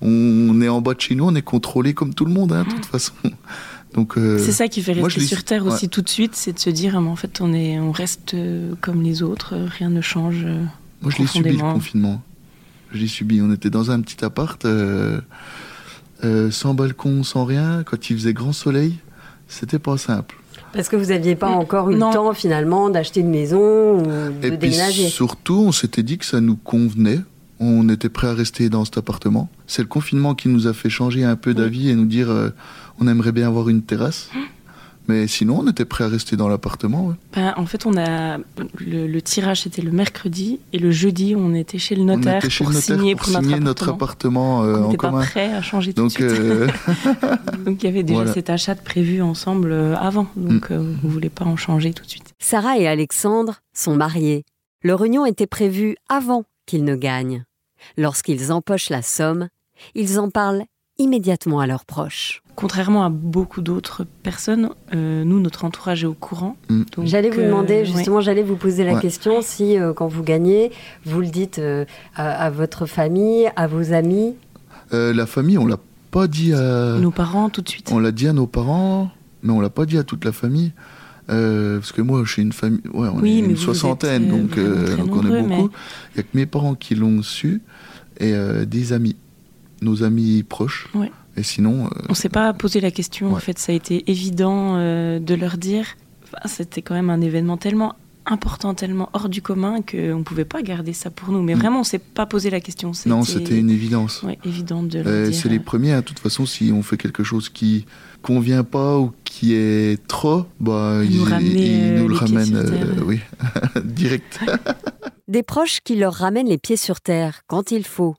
on, 0.00 0.60
est 0.60 0.68
en 0.68 0.80
bas 0.80 0.94
de 0.94 1.00
chez 1.00 1.14
nous, 1.14 1.24
on 1.24 1.34
est 1.34 1.42
contrôlé 1.42 1.92
comme 1.92 2.14
tout 2.14 2.24
le 2.24 2.32
monde, 2.32 2.52
hein, 2.52 2.64
de 2.64 2.74
toute 2.74 2.86
façon. 2.86 3.12
Donc 3.94 4.14
c'est 4.16 4.52
ça 4.52 4.68
qui 4.68 4.82
fait 4.82 4.92
rester 4.92 5.20
sur 5.20 5.44
terre 5.44 5.66
aussi 5.66 5.88
tout 5.88 6.02
de 6.02 6.08
suite, 6.08 6.34
c'est 6.34 6.52
de 6.52 6.58
se 6.58 6.70
dire, 6.70 6.94
ah, 6.96 7.00
en 7.00 7.16
fait, 7.16 7.40
on 7.40 7.52
est, 7.52 7.78
on 7.78 7.92
reste 7.92 8.34
comme 8.80 9.02
les 9.02 9.22
autres, 9.22 9.56
rien 9.56 9.90
ne 9.90 10.00
change. 10.00 10.46
moi, 11.02 11.12
je 11.14 11.18
l'ai 11.18 11.26
subi 11.26 11.52
le 11.52 11.58
confinement. 11.58 12.22
Je 12.92 12.98
l'ai 12.98 13.06
subi. 13.06 13.42
On 13.42 13.52
était 13.52 13.68
dans 13.68 13.90
un 13.90 14.00
petit 14.00 14.24
appart. 14.24 14.66
sans 16.22 16.74
balcon, 16.74 17.22
sans 17.24 17.44
rien, 17.44 17.82
quand 17.84 18.08
il 18.08 18.16
faisait 18.16 18.32
grand 18.32 18.54
soleil, 18.54 18.94
c'était 19.48 19.78
pas 19.78 19.96
simple. 19.96 20.36
Parce 20.72 20.88
que 20.88 20.96
vous 20.96 21.06
n'aviez 21.06 21.34
pas 21.34 21.48
encore 21.48 21.90
eu 21.90 21.94
le 21.94 22.00
temps 22.00 22.32
finalement 22.34 22.90
d'acheter 22.90 23.20
une 23.20 23.30
maison 23.30 23.98
ou 23.98 24.02
de 24.02 24.46
Et 24.46 24.50
déménager. 24.50 25.04
Puis 25.04 25.10
surtout, 25.10 25.64
on 25.66 25.72
s'était 25.72 26.02
dit 26.02 26.18
que 26.18 26.26
ça 26.26 26.40
nous 26.40 26.56
convenait. 26.56 27.20
On 27.58 27.88
était 27.88 28.08
prêt 28.08 28.28
à 28.28 28.34
rester 28.34 28.68
dans 28.68 28.84
cet 28.84 28.98
appartement. 28.98 29.48
C'est 29.66 29.82
le 29.82 29.88
confinement 29.88 30.34
qui 30.34 30.48
nous 30.48 30.66
a 30.66 30.74
fait 30.74 30.90
changer 30.90 31.24
un 31.24 31.36
peu 31.36 31.54
d'avis 31.54 31.88
et 31.88 31.94
nous 31.94 32.04
dire 32.04 32.30
euh, 32.30 32.50
on 33.00 33.08
aimerait 33.08 33.32
bien 33.32 33.48
avoir 33.48 33.68
une 33.68 33.82
terrasse. 33.82 34.30
Mais 35.08 35.26
sinon, 35.26 35.60
on 35.60 35.70
était 35.70 35.86
prêt 35.86 36.04
à 36.04 36.08
rester 36.08 36.36
dans 36.36 36.48
l'appartement. 36.48 37.14
Ben, 37.32 37.54
en 37.56 37.64
fait, 37.64 37.86
on 37.86 37.96
a 37.96 38.38
le, 38.78 39.20
tirage 39.20 39.62
c'était 39.62 39.80
le 39.80 39.90
mercredi 39.90 40.60
et 40.74 40.78
le 40.78 40.90
jeudi, 40.90 41.34
on 41.34 41.54
était 41.54 41.78
chez 41.78 41.94
le 41.94 42.04
notaire, 42.04 42.42
pour, 42.42 42.72
signer 42.74 43.16
pour, 43.16 43.30
notre 43.42 43.88
appartement. 43.88 44.62
Euh, 44.64 44.76
on 44.76 44.84
n'était 44.88 44.98
pas 44.98 45.10
prêt 45.12 45.54
à 45.54 45.62
changer 45.62 45.94
tout 45.94 46.02
Donc, 46.02 46.20
de 46.20 46.28
suite. 46.28 46.40
Euh, 46.40 46.68
donc 47.64 47.82
il 47.82 47.86
y 47.86 47.88
avait 47.88 48.02
déjà 48.02 48.32
cet 48.32 48.50
achat 48.50 48.74
de 48.74 48.82
prévu 48.82 49.22
ensemble 49.22 49.72
euh, 49.72 49.96
avant. 49.96 50.26
Donc 50.36 50.70
mm. 50.70 50.74
on 50.74 51.06
ne 51.06 51.12
voulait 51.12 51.30
pas 51.30 51.46
en 51.46 51.56
changer 51.56 51.94
tout 51.94 52.04
de 52.04 52.10
suite. 52.10 52.34
Sarah 52.38 52.78
et 52.78 52.86
Alexandre 52.86 53.62
sont 53.72 53.96
mariés. 53.96 54.44
Leur 54.82 55.02
union 55.04 55.24
était 55.24 55.46
prévue 55.46 55.96
avant 56.10 56.44
qu'ils 56.66 56.84
ne 56.84 56.94
gagnent. 56.94 57.44
Lorsqu'ils 57.96 58.52
empochent 58.52 58.90
la 58.90 59.02
somme, 59.02 59.48
ils 59.94 60.20
en 60.20 60.28
parlent 60.28 60.64
immédiatement 60.98 61.60
à 61.60 61.66
leurs 61.66 61.84
proches. 61.84 62.42
Contrairement 62.58 63.04
à 63.04 63.08
beaucoup 63.08 63.60
d'autres 63.60 64.04
personnes, 64.24 64.70
euh, 64.92 65.22
nous, 65.22 65.38
notre 65.38 65.64
entourage 65.64 66.02
est 66.02 66.08
au 66.08 66.12
courant. 66.12 66.56
Mm. 66.68 66.82
J'allais 67.04 67.30
vous 67.30 67.40
demander, 67.40 67.82
euh, 67.82 67.84
justement, 67.84 68.20
j'allais 68.20 68.42
vous 68.42 68.56
poser 68.56 68.82
la 68.82 68.98
question 68.98 69.42
si, 69.42 69.78
euh, 69.78 69.92
quand 69.92 70.08
vous 70.08 70.24
gagnez, 70.24 70.72
vous 71.04 71.20
le 71.20 71.28
dites 71.28 71.60
à, 72.16 72.50
votre 72.50 72.86
famille, 72.86 73.48
à 73.54 73.68
vos 73.68 73.92
amis? 73.92 74.34
La 74.90 75.26
famille, 75.26 75.56
on 75.56 75.66
l'a 75.66 75.78
pas 76.10 76.26
dit 76.26 76.52
à... 76.52 76.98
Nos 76.98 77.12
parents, 77.12 77.48
tout 77.48 77.62
de 77.62 77.68
suite. 77.68 77.92
On 77.92 78.00
l'a 78.00 78.10
dit 78.10 78.26
à 78.26 78.32
nos 78.32 78.48
parents. 78.48 79.12
mais 79.44 79.52
on 79.52 79.60
l'a 79.60 79.70
pas 79.70 79.86
dit 79.86 79.96
à 79.96 80.02
toute 80.02 80.24
la 80.24 80.32
famille. 80.32 80.72
Euh, 81.30 81.78
parce 81.78 81.92
que 81.92 82.02
moi, 82.02 82.22
je 82.24 82.32
suis 82.32 82.42
une 82.42 82.52
famille, 82.52 82.80
ouais, 82.92 83.08
on 83.14 83.22
est 83.22 83.38
une 83.38 83.56
soixantaine, 83.56 84.26
donc, 84.26 84.58
donc 84.58 85.14
on 85.14 85.24
est 85.30 85.42
beaucoup. 85.42 85.70
Il 86.10 86.16
n'y 86.16 86.20
a 86.20 86.22
que 86.24 86.34
mes 86.34 86.46
parents 86.46 86.74
qui 86.74 86.96
l'ont 86.96 87.22
su 87.22 87.62
et 88.18 88.34
des 88.66 88.92
amis, 88.92 89.14
nos 89.80 90.02
amis 90.02 90.42
proches. 90.42 90.88
Et 91.38 91.42
sinon. 91.42 91.88
on 92.08 92.14
s'est 92.14 92.28
pas 92.28 92.52
posé 92.52 92.80
la 92.80 92.90
question, 92.90 93.32
en 93.32 93.38
fait, 93.38 93.58
ça 93.58 93.72
a 93.72 93.74
été 93.74 94.10
évident 94.10 94.76
de 94.76 95.34
leur 95.34 95.56
dire. 95.56 95.86
C'était 96.44 96.82
quand 96.82 96.94
même 96.94 97.10
un 97.10 97.20
événement 97.20 97.56
tellement 97.56 97.94
important, 98.30 98.74
tellement 98.74 99.08
hors 99.12 99.28
du 99.28 99.42
commun 99.42 99.80
qu'on 99.82 100.18
ne 100.18 100.22
pouvait 100.22 100.44
pas 100.44 100.62
garder 100.62 100.92
ça 100.92 101.10
pour 101.10 101.30
nous. 101.30 101.42
Mais 101.42 101.54
mm. 101.54 101.58
vraiment, 101.58 101.80
on 101.80 101.84
s'est 101.84 101.98
pas 101.98 102.26
posé 102.26 102.50
la 102.50 102.60
question. 102.60 102.92
Non, 103.06 103.22
c'était 103.22 103.58
une 103.58 103.70
évidence. 103.70 104.22
Oui, 104.22 104.38
évident 104.44 104.82
de 104.82 105.00
le 105.00 105.32
C'est 105.32 105.48
les 105.48 105.58
premiers, 105.58 105.92
hein. 105.92 106.00
de 106.00 106.04
toute 106.04 106.18
façon, 106.18 106.46
si 106.46 106.70
on 106.72 106.82
fait 106.82 106.96
quelque 106.96 107.24
chose 107.24 107.48
qui 107.48 107.86
convient 108.22 108.64
pas 108.64 108.98
ou 108.98 109.12
qui 109.24 109.54
est 109.54 110.06
trop, 110.06 110.46
bah, 110.60 111.00
ils, 111.04 111.18
nous, 111.18 112.08
le 112.08 112.14
ramènent 112.14 112.56
euh, 112.56 113.02
oui, 113.04 113.20
direct. 113.84 114.40
Des 115.28 115.42
proches 115.42 115.80
qui 115.82 115.96
leur 115.96 116.14
ramènent 116.14 116.48
les 116.48 116.58
pieds 116.58 116.76
sur 116.76 117.00
terre 117.00 117.42
quand 117.46 117.70
il 117.70 117.84
faut 117.84 118.16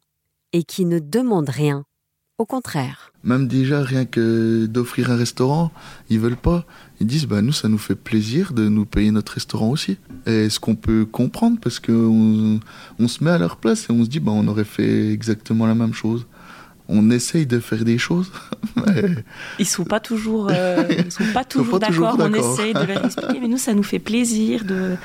et 0.54 0.64
qui 0.64 0.86
ne 0.86 1.00
demandent 1.00 1.50
rien. 1.50 1.84
Au 2.39 2.46
contraire. 2.46 3.12
Même 3.24 3.48
déjà, 3.48 3.84
rien 3.84 4.05
que 4.05 4.65
d'offrir 4.65 5.12
un 5.12 5.17
restaurant, 5.17 5.72
ils 6.10 6.19
veulent 6.19 6.38
pas 6.38 6.65
ils 7.01 7.08
disent 7.08 7.27
bah 7.27 7.41
nous 7.41 7.53
ça 7.53 7.69
nous 7.69 7.77
fait 7.77 7.96
plaisir 7.96 8.51
de 8.51 8.67
nous 8.67 8.86
payer 8.86 9.12
notre 9.12 9.34
restaurant 9.34 9.69
aussi. 9.69 9.98
Et 10.25 10.50
ce 10.50 10.60
qu'on 10.60 10.75
peut 10.75 11.05
comprendre? 11.05 11.58
Parce 11.62 11.79
qu'on 11.79 12.60
on 13.00 13.08
se 13.08 13.24
met 13.24 13.31
à 13.31 13.38
leur 13.38 13.58
place 13.58 13.89
et 13.89 13.93
on 13.93 14.03
se 14.03 14.10
dit 14.10 14.19
bah 14.19 14.34
on 14.34 14.48
aurait 14.48 14.65
fait 14.65 15.12
exactement 15.12 15.65
la 15.65 15.75
même 15.75 15.93
chose 15.93 16.25
on 16.89 17.10
essaye 17.12 17.46
de 17.46 17.60
faire 17.60 17.86
des 17.86 17.98
choses. 17.98 18.31
Mais... 18.75 19.03
Ils 19.60 19.67
sont 19.67 19.86
pas 19.86 20.00
toujours, 20.00 20.50
euh, 20.51 20.84
ils 21.05 21.12
sont 21.12 21.24
pas 21.34 21.43
toujours 21.43 21.79
d'accord. 21.79 22.17
On 22.19 22.34
essaye 22.34 22.74
de 22.74 22.84
leur 22.84 23.05
expliquer, 23.05 23.39
mais 23.39 23.48
nous, 23.48 23.58
ça 23.58 23.74
nous 23.74 23.84
fait 23.84 24.00
plaisir 24.00 24.65
de, 24.65 24.96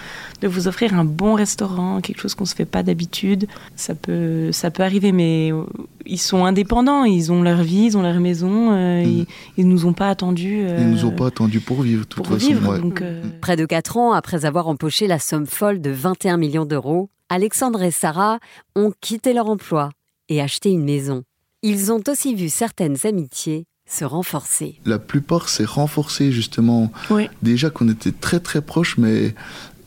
de 0.40 0.48
vous 0.48 0.66
offrir 0.66 0.94
un 0.94 1.04
bon 1.04 1.34
restaurant, 1.34 2.00
quelque 2.00 2.20
chose 2.20 2.34
qu'on 2.34 2.46
se 2.46 2.54
fait 2.54 2.64
pas 2.64 2.82
d'habitude. 2.82 3.46
Ça 3.76 3.94
peut, 3.94 4.50
ça 4.52 4.70
peut 4.70 4.82
arriver, 4.82 5.12
mais 5.12 5.52
euh, 5.52 5.64
ils 6.06 6.18
sont 6.18 6.44
indépendants. 6.44 7.04
Ils 7.04 7.30
ont 7.30 7.42
leur 7.42 7.62
vie, 7.62 7.86
ils 7.86 7.98
ont 7.98 8.02
leur 8.02 8.18
maison. 8.20 8.72
Euh, 8.72 9.04
mm. 9.04 9.26
ils, 9.58 9.68
nous 9.68 9.86
ont 9.86 9.92
pas 9.92 10.08
attendus. 10.08 10.66
ils 10.66 10.90
nous 10.90 11.04
ont 11.04 11.12
pas 11.12 11.26
attendus 11.26 11.60
pour 11.60 11.82
vivre, 11.82 12.06
toute 12.06 12.24
pour 12.24 12.36
Vivre, 12.36 12.78
donc, 12.78 13.02
Près 13.40 13.56
de 13.56 13.66
4 13.66 13.96
ans 13.98 14.12
après 14.12 14.44
avoir 14.44 14.68
empoché 14.68 15.06
la 15.06 15.18
somme 15.18 15.46
folle 15.46 15.80
de 15.80 15.90
21 15.90 16.38
millions 16.38 16.64
d'euros, 16.64 17.10
Alexandre 17.28 17.82
et 17.82 17.90
Sarah 17.90 18.38
ont 18.74 18.92
quitté 19.00 19.32
leur 19.32 19.48
emploi 19.48 19.90
et 20.28 20.40
acheté 20.40 20.70
une 20.70 20.84
maison. 20.84 21.24
Ils 21.66 21.90
ont 21.90 22.02
aussi 22.08 22.34
vu 22.34 22.50
certaines 22.50 22.98
amitiés 23.04 23.64
se 23.88 24.04
renforcer. 24.04 24.80
La 24.84 24.98
plupart 24.98 25.48
s'est 25.48 25.64
renforcé 25.64 26.30
justement. 26.30 26.92
Déjà 27.40 27.70
qu'on 27.70 27.88
était 27.88 28.12
très 28.12 28.38
très 28.38 28.60
proches, 28.60 28.98
mais 28.98 29.34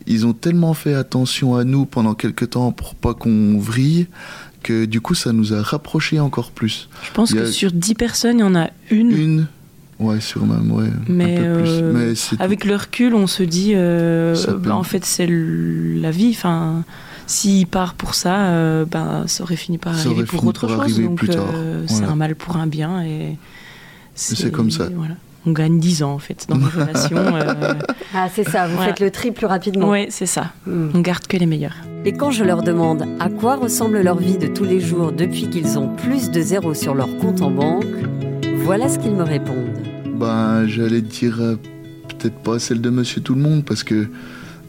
ils 0.08 0.26
ont 0.26 0.32
tellement 0.32 0.74
fait 0.74 0.94
attention 0.94 1.54
à 1.54 1.62
nous 1.62 1.86
pendant 1.86 2.14
quelques 2.14 2.50
temps 2.50 2.72
pour 2.72 2.96
pas 2.96 3.14
qu'on 3.14 3.58
vrille 3.60 4.08
que 4.64 4.86
du 4.86 5.00
coup 5.00 5.14
ça 5.14 5.32
nous 5.32 5.54
a 5.54 5.62
rapprochés 5.62 6.18
encore 6.18 6.50
plus. 6.50 6.88
Je 7.04 7.12
pense 7.12 7.32
que 7.32 7.46
sur 7.46 7.70
dix 7.70 7.94
personnes, 7.94 8.38
il 8.38 8.40
y 8.40 8.44
en 8.44 8.56
a 8.56 8.70
une. 8.90 9.12
Une. 9.12 9.46
Ouais, 9.98 10.20
sur 10.20 10.46
même, 10.46 10.70
ouais. 10.70 10.88
Mais, 11.08 11.38
un 11.38 11.54
peu 11.54 11.60
plus. 11.60 11.70
Euh, 11.70 11.92
mais 11.92 12.44
avec 12.44 12.64
le 12.64 12.76
recul, 12.76 13.14
on 13.14 13.26
se 13.26 13.42
dit, 13.42 13.72
euh, 13.74 14.36
bah, 14.58 14.76
en 14.76 14.84
fait, 14.84 15.04
c'est 15.04 15.26
la 15.26 16.10
vie. 16.10 16.30
Enfin, 16.30 16.84
s'il 17.28 17.66
part 17.66 17.94
pour 17.94 18.14
ça, 18.14 18.46
euh, 18.46 18.84
ben, 18.86 19.24
ça 19.26 19.44
aurait 19.44 19.56
fini 19.56 19.78
par 19.78 19.94
arriver 19.94 20.24
pour 20.24 20.44
autre 20.46 20.66
chose. 20.66 21.00
Donc 21.00 21.22
euh, 21.28 21.84
c'est 21.86 22.04
un 22.04 22.16
mal 22.16 22.34
pour 22.34 22.56
un 22.56 22.66
bien. 22.66 23.02
Et 23.02 23.36
c'est 24.14 24.50
comme 24.50 24.70
ça. 24.70 24.88
On 25.46 25.52
gagne 25.52 25.78
10 25.78 26.02
ans 26.02 26.12
en 26.12 26.18
fait 26.18 26.46
dans 26.48 26.56
nos 26.56 26.68
relations. 26.74 27.16
Euh. 27.16 27.74
Ah, 28.14 28.28
c'est 28.34 28.48
ça, 28.48 28.66
vous 28.66 28.78
faites 28.78 29.00
le 29.00 29.10
tri 29.10 29.30
plus 29.30 29.46
rapidement. 29.46 29.90
Oui, 29.90 30.06
c'est 30.10 30.26
ça. 30.26 30.52
Hmm. 30.66 30.88
On 30.94 31.00
garde 31.00 31.26
que 31.26 31.36
les 31.36 31.46
meilleurs. 31.46 31.76
Et 32.04 32.12
quand 32.12 32.30
je 32.30 32.44
leur 32.44 32.62
demande 32.62 33.04
à 33.20 33.28
quoi 33.28 33.56
ressemble 33.56 34.00
leur 34.00 34.16
vie 34.16 34.38
de 34.38 34.46
tous 34.46 34.64
les 34.64 34.80
jours 34.80 35.12
depuis 35.12 35.48
qu'ils 35.48 35.78
ont 35.78 35.88
plus 35.88 36.30
de 36.30 36.40
zéro 36.40 36.74
sur 36.74 36.94
leur 36.94 37.16
compte 37.18 37.42
en 37.42 37.50
banque, 37.50 37.84
voilà 38.56 38.88
ce 38.88 38.98
qu'ils 38.98 39.14
me 39.14 39.22
répondent. 39.22 39.67
Ben, 40.18 40.66
j'allais 40.66 41.00
dire 41.00 41.36
peut-être 42.08 42.34
pas 42.42 42.58
celle 42.58 42.80
de 42.80 42.90
Monsieur 42.90 43.20
Tout 43.20 43.34
le 43.34 43.40
Monde 43.40 43.64
parce 43.64 43.84
que 43.84 44.08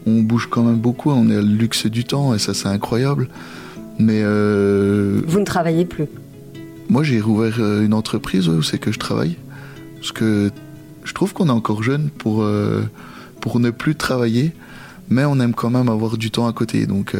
on 0.06 0.22
bouge 0.22 0.48
quand 0.50 0.62
même 0.62 0.78
beaucoup, 0.78 1.10
on 1.10 1.28
est 1.28 1.36
à 1.36 1.42
le 1.42 1.48
luxe 1.48 1.86
du 1.86 2.04
temps 2.04 2.34
et 2.34 2.38
ça 2.38 2.54
c'est 2.54 2.68
incroyable. 2.68 3.28
Mais 3.98 4.22
euh, 4.22 5.20
vous 5.26 5.40
ne 5.40 5.44
travaillez 5.44 5.84
plus 5.84 6.06
Moi 6.88 7.02
j'ai 7.02 7.20
rouvert 7.20 7.56
euh, 7.58 7.84
une 7.84 7.92
entreprise 7.92 8.48
où 8.48 8.62
c'est 8.62 8.78
que 8.78 8.92
je 8.92 8.98
travaille 8.98 9.36
parce 9.96 10.12
que 10.12 10.50
je 11.04 11.12
trouve 11.12 11.34
qu'on 11.34 11.48
est 11.48 11.52
encore 11.52 11.82
jeune 11.82 12.08
pour 12.10 12.42
euh, 12.42 12.82
pour 13.40 13.60
ne 13.60 13.70
plus 13.70 13.94
travailler, 13.96 14.52
mais 15.08 15.24
on 15.24 15.38
aime 15.40 15.54
quand 15.54 15.70
même 15.70 15.88
avoir 15.88 16.16
du 16.16 16.30
temps 16.30 16.46
à 16.46 16.52
côté. 16.52 16.86
Donc 16.86 17.16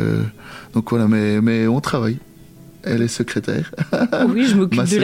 donc 0.75 0.90
voilà, 0.90 1.08
mais 1.08 1.40
mais 1.40 1.66
on 1.66 1.80
travaille. 1.80 2.18
Elle 2.84 3.02
est 3.02 3.08
secrétaire. 3.08 3.72
Oui, 4.28 4.46
je 4.46 4.56
m'occupe 4.56 4.84
de 4.84 4.99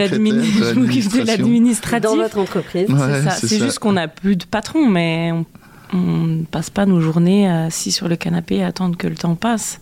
l'administratif. 1.23 2.01
Dans 2.01 2.15
votre 2.15 2.37
entreprise, 2.37 2.87
c'est 2.87 3.23
ça. 3.23 3.31
C'est 3.31 3.59
juste 3.59 3.79
qu'on 3.79 3.93
n'a 3.93 4.07
plus 4.07 4.35
de 4.35 4.45
patron, 4.45 4.87
mais 4.87 5.31
on 5.31 5.45
on 5.93 6.25
ne 6.25 6.43
passe 6.43 6.69
pas 6.69 6.85
nos 6.85 6.99
journées 6.99 7.49
assis 7.49 7.91
sur 7.91 8.07
le 8.07 8.15
canapé 8.15 8.63
à 8.63 8.67
attendre 8.67 8.97
que 8.97 9.07
le 9.07 9.15
temps 9.15 9.35
passe. 9.35 9.79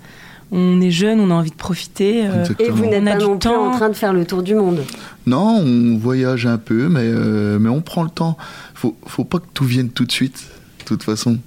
On 0.51 0.79
est 0.79 0.91
jeune, 0.91 1.19
on 1.19 1.31
a 1.31 1.33
envie 1.33 1.49
de 1.49 1.55
profiter. 1.55 2.27
Euh, 2.27 2.45
et 2.59 2.69
vous 2.69 2.85
n'êtes 2.85 3.03
pas 3.03 3.17
non 3.17 3.39
plus 3.39 3.49
en 3.49 3.71
train 3.71 3.89
de 3.89 3.95
faire 3.95 4.13
le 4.13 4.25
tour 4.25 4.43
du 4.43 4.53
monde. 4.53 4.81
Non, 5.25 5.59
on 5.59 5.97
voyage 5.97 6.45
un 6.45 6.57
peu, 6.57 6.87
mais, 6.87 7.01
euh, 7.03 7.57
mais 7.59 7.69
on 7.69 7.81
prend 7.81 8.03
le 8.03 8.11
temps. 8.11 8.37
Faut, 8.75 8.95
faut 9.07 9.23
pas 9.23 9.39
que 9.39 9.47
tout 9.53 9.65
vienne 9.65 9.89
tout 9.89 10.05
de 10.05 10.11
suite, 10.11 10.45
de 10.79 10.85
toute 10.85 11.03
façon. 11.03 11.39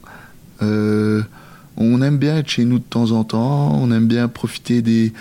Euh, 0.62 1.22
on 1.76 2.02
aime 2.02 2.18
bien 2.18 2.38
être 2.38 2.48
chez 2.48 2.64
nous 2.64 2.80
de 2.80 2.84
temps 2.84 3.12
en 3.12 3.22
temps, 3.22 3.78
on 3.80 3.92
aime 3.92 4.08
bien 4.08 4.26
profiter 4.26 4.82
des, 4.82 5.12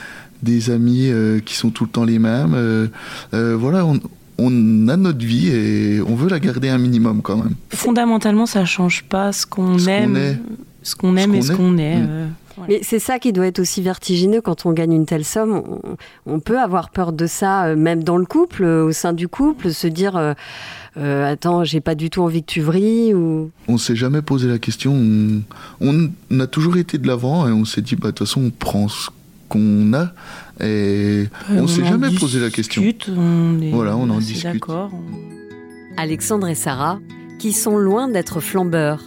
des 0.43 0.69
amis 0.69 1.11
qui 1.45 1.55
sont 1.55 1.69
tout 1.69 1.85
le 1.85 1.89
temps 1.89 2.03
les 2.03 2.19
mêmes. 2.19 2.89
voilà, 3.31 3.85
on, 3.85 3.99
on 4.37 4.87
a 4.87 4.97
notre 4.97 5.25
vie 5.25 5.49
et 5.49 6.01
on 6.01 6.15
veut 6.15 6.29
la 6.29 6.39
garder 6.39 6.69
un 6.69 6.77
minimum 6.77 7.21
quand 7.21 7.37
même. 7.37 7.55
Fondamentalement, 7.69 8.45
ça 8.45 8.65
change 8.65 9.03
pas 9.03 9.31
ce 9.31 9.45
qu'on 9.45 9.77
aime, 9.87 10.37
ce 10.83 10.95
qu'on 10.95 11.17
aime 11.17 11.35
et 11.35 11.41
ce 11.41 11.53
qu'on 11.53 11.77
est. 11.77 11.97
Mm. 11.97 12.07
Euh, 12.09 12.27
Mais 12.67 12.79
c'est 12.83 12.99
ça 12.99 13.19
qui 13.19 13.33
doit 13.33 13.47
être 13.47 13.59
aussi 13.59 13.81
vertigineux 13.81 14.41
quand 14.41 14.65
on 14.65 14.73
gagne 14.73 14.93
une 14.93 15.05
telle 15.05 15.25
somme. 15.25 15.63
On, 16.25 16.39
peut 16.39 16.59
avoir 16.59 16.89
peur 16.91 17.13
de 17.13 17.25
ça, 17.25 17.65
euh, 17.65 17.75
même 17.75 18.03
dans 18.03 18.17
le 18.17 18.25
couple, 18.25 18.63
euh, 18.63 18.85
au 18.85 18.91
sein 18.91 19.13
du 19.13 19.27
couple, 19.27 19.71
se 19.71 19.87
dire 19.87 20.35
Attends, 20.95 21.63
j'ai 21.63 21.79
pas 21.79 21.93
du 21.93 22.09
tout 22.09 22.21
envie 22.23 22.41
que 22.41 22.51
tu 22.51 22.61
vrilles. 22.61 23.13
Ou... 23.13 23.51
On 23.67 23.77
s'est 23.77 23.95
jamais 23.95 24.23
posé 24.23 24.47
la 24.47 24.57
question. 24.57 24.95
On, 25.79 26.39
a 26.39 26.47
toujours 26.47 26.77
été 26.77 26.97
de 26.97 27.07
l'avant 27.07 27.47
et 27.47 27.51
on 27.51 27.65
s'est 27.65 27.81
dit 27.81 27.95
bah, 27.95 28.07
De 28.07 28.11
toute 28.11 28.27
façon, 28.27 28.45
on 28.45 28.49
prend 28.49 28.87
ce 28.87 29.09
qu'on 29.49 29.93
a. 29.93 30.13
Et 30.63 31.27
on 31.49 31.63
ne 31.63 31.67
s'est 31.67 31.85
jamais 31.85 32.11
posé 32.11 32.39
la 32.39 32.49
question. 32.49 32.83
On 33.09 33.57
voilà, 33.71 33.95
on 33.95 34.09
en 34.09 34.19
discute. 34.19 34.63
Alexandre 35.97 36.47
et 36.47 36.55
Sarah, 36.55 36.99
qui 37.39 37.53
sont 37.53 37.77
loin 37.77 38.07
d'être 38.07 38.39
flambeurs, 38.39 39.01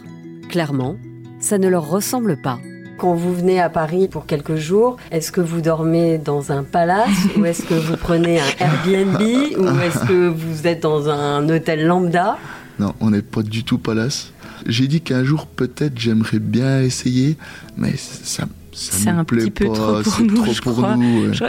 clairement, 0.48 0.96
ça 1.38 1.58
ne 1.58 1.68
leur 1.68 1.88
ressemble 1.88 2.36
pas. 2.40 2.58
Quand 2.98 3.14
vous 3.14 3.34
venez 3.34 3.60
à 3.60 3.70
Paris 3.70 4.08
pour 4.08 4.26
quelques 4.26 4.56
jours, 4.56 4.96
est-ce 5.10 5.32
que 5.32 5.40
vous 5.40 5.62
dormez 5.62 6.18
dans 6.18 6.52
un 6.52 6.64
palace 6.64 7.08
ou 7.36 7.44
est-ce 7.46 7.62
que 7.62 7.74
vous 7.74 7.96
prenez 7.96 8.40
un 8.40 8.44
Airbnb 8.58 9.20
ou 9.58 9.80
est-ce 9.80 10.04
que 10.06 10.28
vous 10.28 10.66
êtes 10.66 10.82
dans 10.82 11.08
un 11.08 11.48
hôtel 11.48 11.86
lambda? 11.86 12.36
Non, 12.78 12.94
on 13.00 13.10
n'est 13.10 13.22
pas 13.22 13.42
du 13.42 13.64
tout 13.64 13.78
palace. 13.78 14.32
J'ai 14.66 14.86
dit 14.86 15.00
qu'un 15.00 15.24
jour 15.24 15.46
peut-être 15.46 15.98
j'aimerais 15.98 16.40
bien 16.40 16.82
essayer, 16.82 17.38
mais 17.78 17.94
ça 17.96 18.46
c'est 18.72 19.10
un 19.10 19.24
petit 19.24 19.50
peu 19.50 19.66
trop 19.66 20.02
pour 20.02 20.20
nous, 20.20 20.44
je 20.52 20.60
crois. 20.60 20.96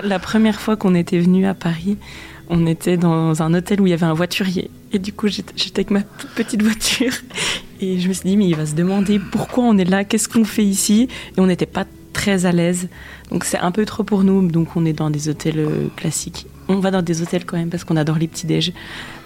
La 0.03 0.19
première 0.19 0.59
fois 0.59 0.75
qu'on 0.75 0.95
était 0.95 1.19
venu 1.19 1.45
à 1.45 1.53
Paris, 1.53 1.97
on 2.49 2.65
était 2.65 2.97
dans 2.97 3.41
un 3.41 3.53
hôtel 3.53 3.81
où 3.81 3.87
il 3.87 3.91
y 3.91 3.93
avait 3.93 4.05
un 4.05 4.13
voiturier. 4.13 4.69
Et 4.91 4.99
du 4.99 5.13
coup, 5.13 5.27
j'étais 5.27 5.79
avec 5.79 5.91
ma 5.91 6.01
toute 6.01 6.31
petite 6.31 6.61
voiture. 6.61 7.13
Et 7.79 7.99
je 7.99 8.07
me 8.09 8.13
suis 8.13 8.29
dit, 8.29 8.37
mais 8.37 8.47
il 8.47 8.55
va 8.55 8.65
se 8.65 8.75
demander 8.75 9.19
pourquoi 9.19 9.63
on 9.63 9.77
est 9.77 9.85
là, 9.85 10.03
qu'est-ce 10.03 10.27
qu'on 10.27 10.43
fait 10.43 10.65
ici. 10.65 11.07
Et 11.37 11.39
on 11.39 11.47
n'était 11.47 11.65
pas 11.65 11.85
très 12.13 12.45
à 12.45 12.51
l'aise. 12.51 12.89
Donc 13.31 13.45
c'est 13.45 13.57
un 13.57 13.71
peu 13.71 13.85
trop 13.85 14.03
pour 14.03 14.23
nous. 14.23 14.45
Donc 14.49 14.75
on 14.75 14.85
est 14.85 14.93
dans 14.93 15.09
des 15.09 15.29
hôtels 15.29 15.59
euh, 15.59 15.87
classiques. 15.95 16.45
On 16.71 16.79
va 16.79 16.91
dans 16.91 17.01
des 17.01 17.21
hôtels 17.21 17.45
quand 17.45 17.57
même 17.57 17.69
parce 17.69 17.83
qu'on 17.83 17.97
adore 17.97 18.17
les 18.17 18.27
petits 18.27 18.47
déj. 18.47 18.73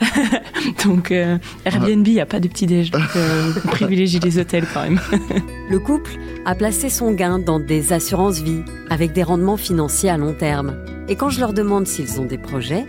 donc 0.85 1.11
euh, 1.11 1.37
Airbnb, 1.65 2.07
il 2.07 2.13
n'y 2.13 2.19
a 2.19 2.25
pas 2.25 2.39
de 2.39 2.47
petits 2.47 2.65
déj. 2.65 2.91
Donc 2.91 3.03
euh, 3.15 3.51
on 3.63 3.67
privilégie 3.69 4.19
les 4.19 4.39
hôtels 4.39 4.65
quand 4.73 4.81
même. 4.81 4.99
Le 5.69 5.79
couple 5.79 6.11
a 6.45 6.55
placé 6.55 6.89
son 6.89 7.11
gain 7.11 7.39
dans 7.39 7.59
des 7.59 7.93
assurances 7.93 8.41
vie 8.41 8.61
avec 8.89 9.13
des 9.13 9.23
rendements 9.23 9.57
financiers 9.57 10.09
à 10.09 10.17
long 10.17 10.33
terme. 10.33 10.75
Et 11.07 11.15
quand 11.15 11.29
je 11.29 11.39
leur 11.39 11.53
demande 11.53 11.87
s'ils 11.87 12.19
ont 12.19 12.25
des 12.25 12.37
projets, 12.37 12.85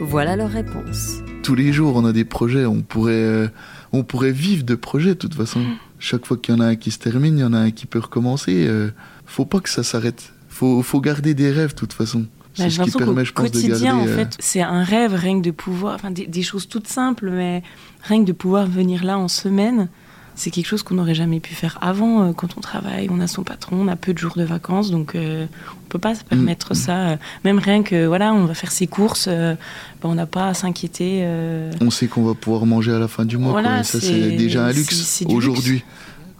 voilà 0.00 0.36
leur 0.36 0.50
réponse. 0.50 1.18
Tous 1.42 1.54
les 1.54 1.72
jours, 1.72 1.96
on 1.96 2.04
a 2.04 2.12
des 2.12 2.24
projets. 2.24 2.64
On 2.64 2.80
pourrait, 2.80 3.50
on 3.92 4.02
pourrait 4.02 4.32
vivre 4.32 4.64
de 4.64 4.74
projets 4.74 5.10
de 5.10 5.18
toute 5.18 5.34
façon. 5.34 5.60
Chaque 5.98 6.24
fois 6.24 6.38
qu'il 6.38 6.54
y 6.54 6.56
en 6.56 6.60
a 6.60 6.66
un 6.66 6.76
qui 6.76 6.90
se 6.90 6.98
termine, 6.98 7.36
il 7.36 7.42
y 7.42 7.44
en 7.44 7.52
a 7.52 7.58
un 7.58 7.70
qui 7.70 7.86
peut 7.86 7.98
recommencer 7.98 8.66
faut 9.26 9.44
pas 9.44 9.60
que 9.60 9.68
ça 9.68 9.82
s'arrête. 9.82 10.32
Faut, 10.48 10.82
faut 10.82 11.00
garder 11.00 11.34
des 11.34 11.50
rêves, 11.50 11.70
de 11.70 11.78
toute 11.78 11.92
façon. 11.92 12.26
Bah, 12.58 12.68
j'ai 12.68 12.78
l'impression 12.78 13.14
qu'au 13.14 13.42
quotidien, 13.42 13.96
en 13.96 14.06
fait, 14.06 14.36
c'est 14.38 14.62
un 14.62 14.82
rêve, 14.82 15.14
rien 15.14 15.40
que 15.40 15.44
de 15.44 15.50
pouvoir, 15.50 15.94
enfin, 15.94 16.10
des, 16.10 16.26
des, 16.26 16.42
choses 16.42 16.68
toutes 16.68 16.86
simples, 16.86 17.30
mais 17.30 17.62
rien 18.02 18.20
que 18.20 18.26
de 18.26 18.32
pouvoir 18.32 18.66
venir 18.66 19.04
là 19.04 19.18
en 19.18 19.28
semaine, 19.28 19.88
c'est 20.36 20.50
quelque 20.50 20.66
chose 20.66 20.82
qu'on 20.82 20.94
n'aurait 20.94 21.14
jamais 21.14 21.40
pu 21.40 21.54
faire 21.54 21.78
avant 21.80 22.22
euh, 22.22 22.32
quand 22.32 22.56
on 22.56 22.60
travaille, 22.60 23.08
on 23.10 23.20
a 23.20 23.26
son 23.26 23.42
patron, 23.42 23.76
on 23.80 23.88
a 23.88 23.96
peu 23.96 24.12
de 24.12 24.18
jours 24.18 24.34
de 24.36 24.42
vacances, 24.42 24.90
donc 24.90 25.14
euh, 25.14 25.46
on 25.46 25.88
peut 25.88 25.98
pas 25.98 26.14
se 26.14 26.24
permettre 26.24 26.72
mm. 26.72 26.74
ça. 26.74 26.96
Euh, 26.96 27.16
même 27.44 27.58
rien 27.58 27.82
que 27.82 28.06
voilà, 28.06 28.34
on 28.34 28.44
va 28.44 28.54
faire 28.54 28.72
ses 28.72 28.86
courses, 28.86 29.28
ben, 29.28 29.56
on 30.02 30.14
n'a 30.14 30.26
pas 30.26 30.48
à 30.48 30.54
s'inquiéter. 30.54 31.26
On 31.80 31.90
sait 31.90 32.06
qu'on 32.08 32.24
va 32.24 32.34
pouvoir 32.34 32.66
manger 32.66 32.92
à 32.92 32.98
la 32.98 33.08
fin 33.08 33.24
du 33.24 33.38
mois, 33.38 33.62
ça 33.84 34.00
c'est 34.00 34.32
déjà 34.32 34.66
un 34.66 34.72
luxe 34.72 35.22
aujourd'hui, 35.26 35.84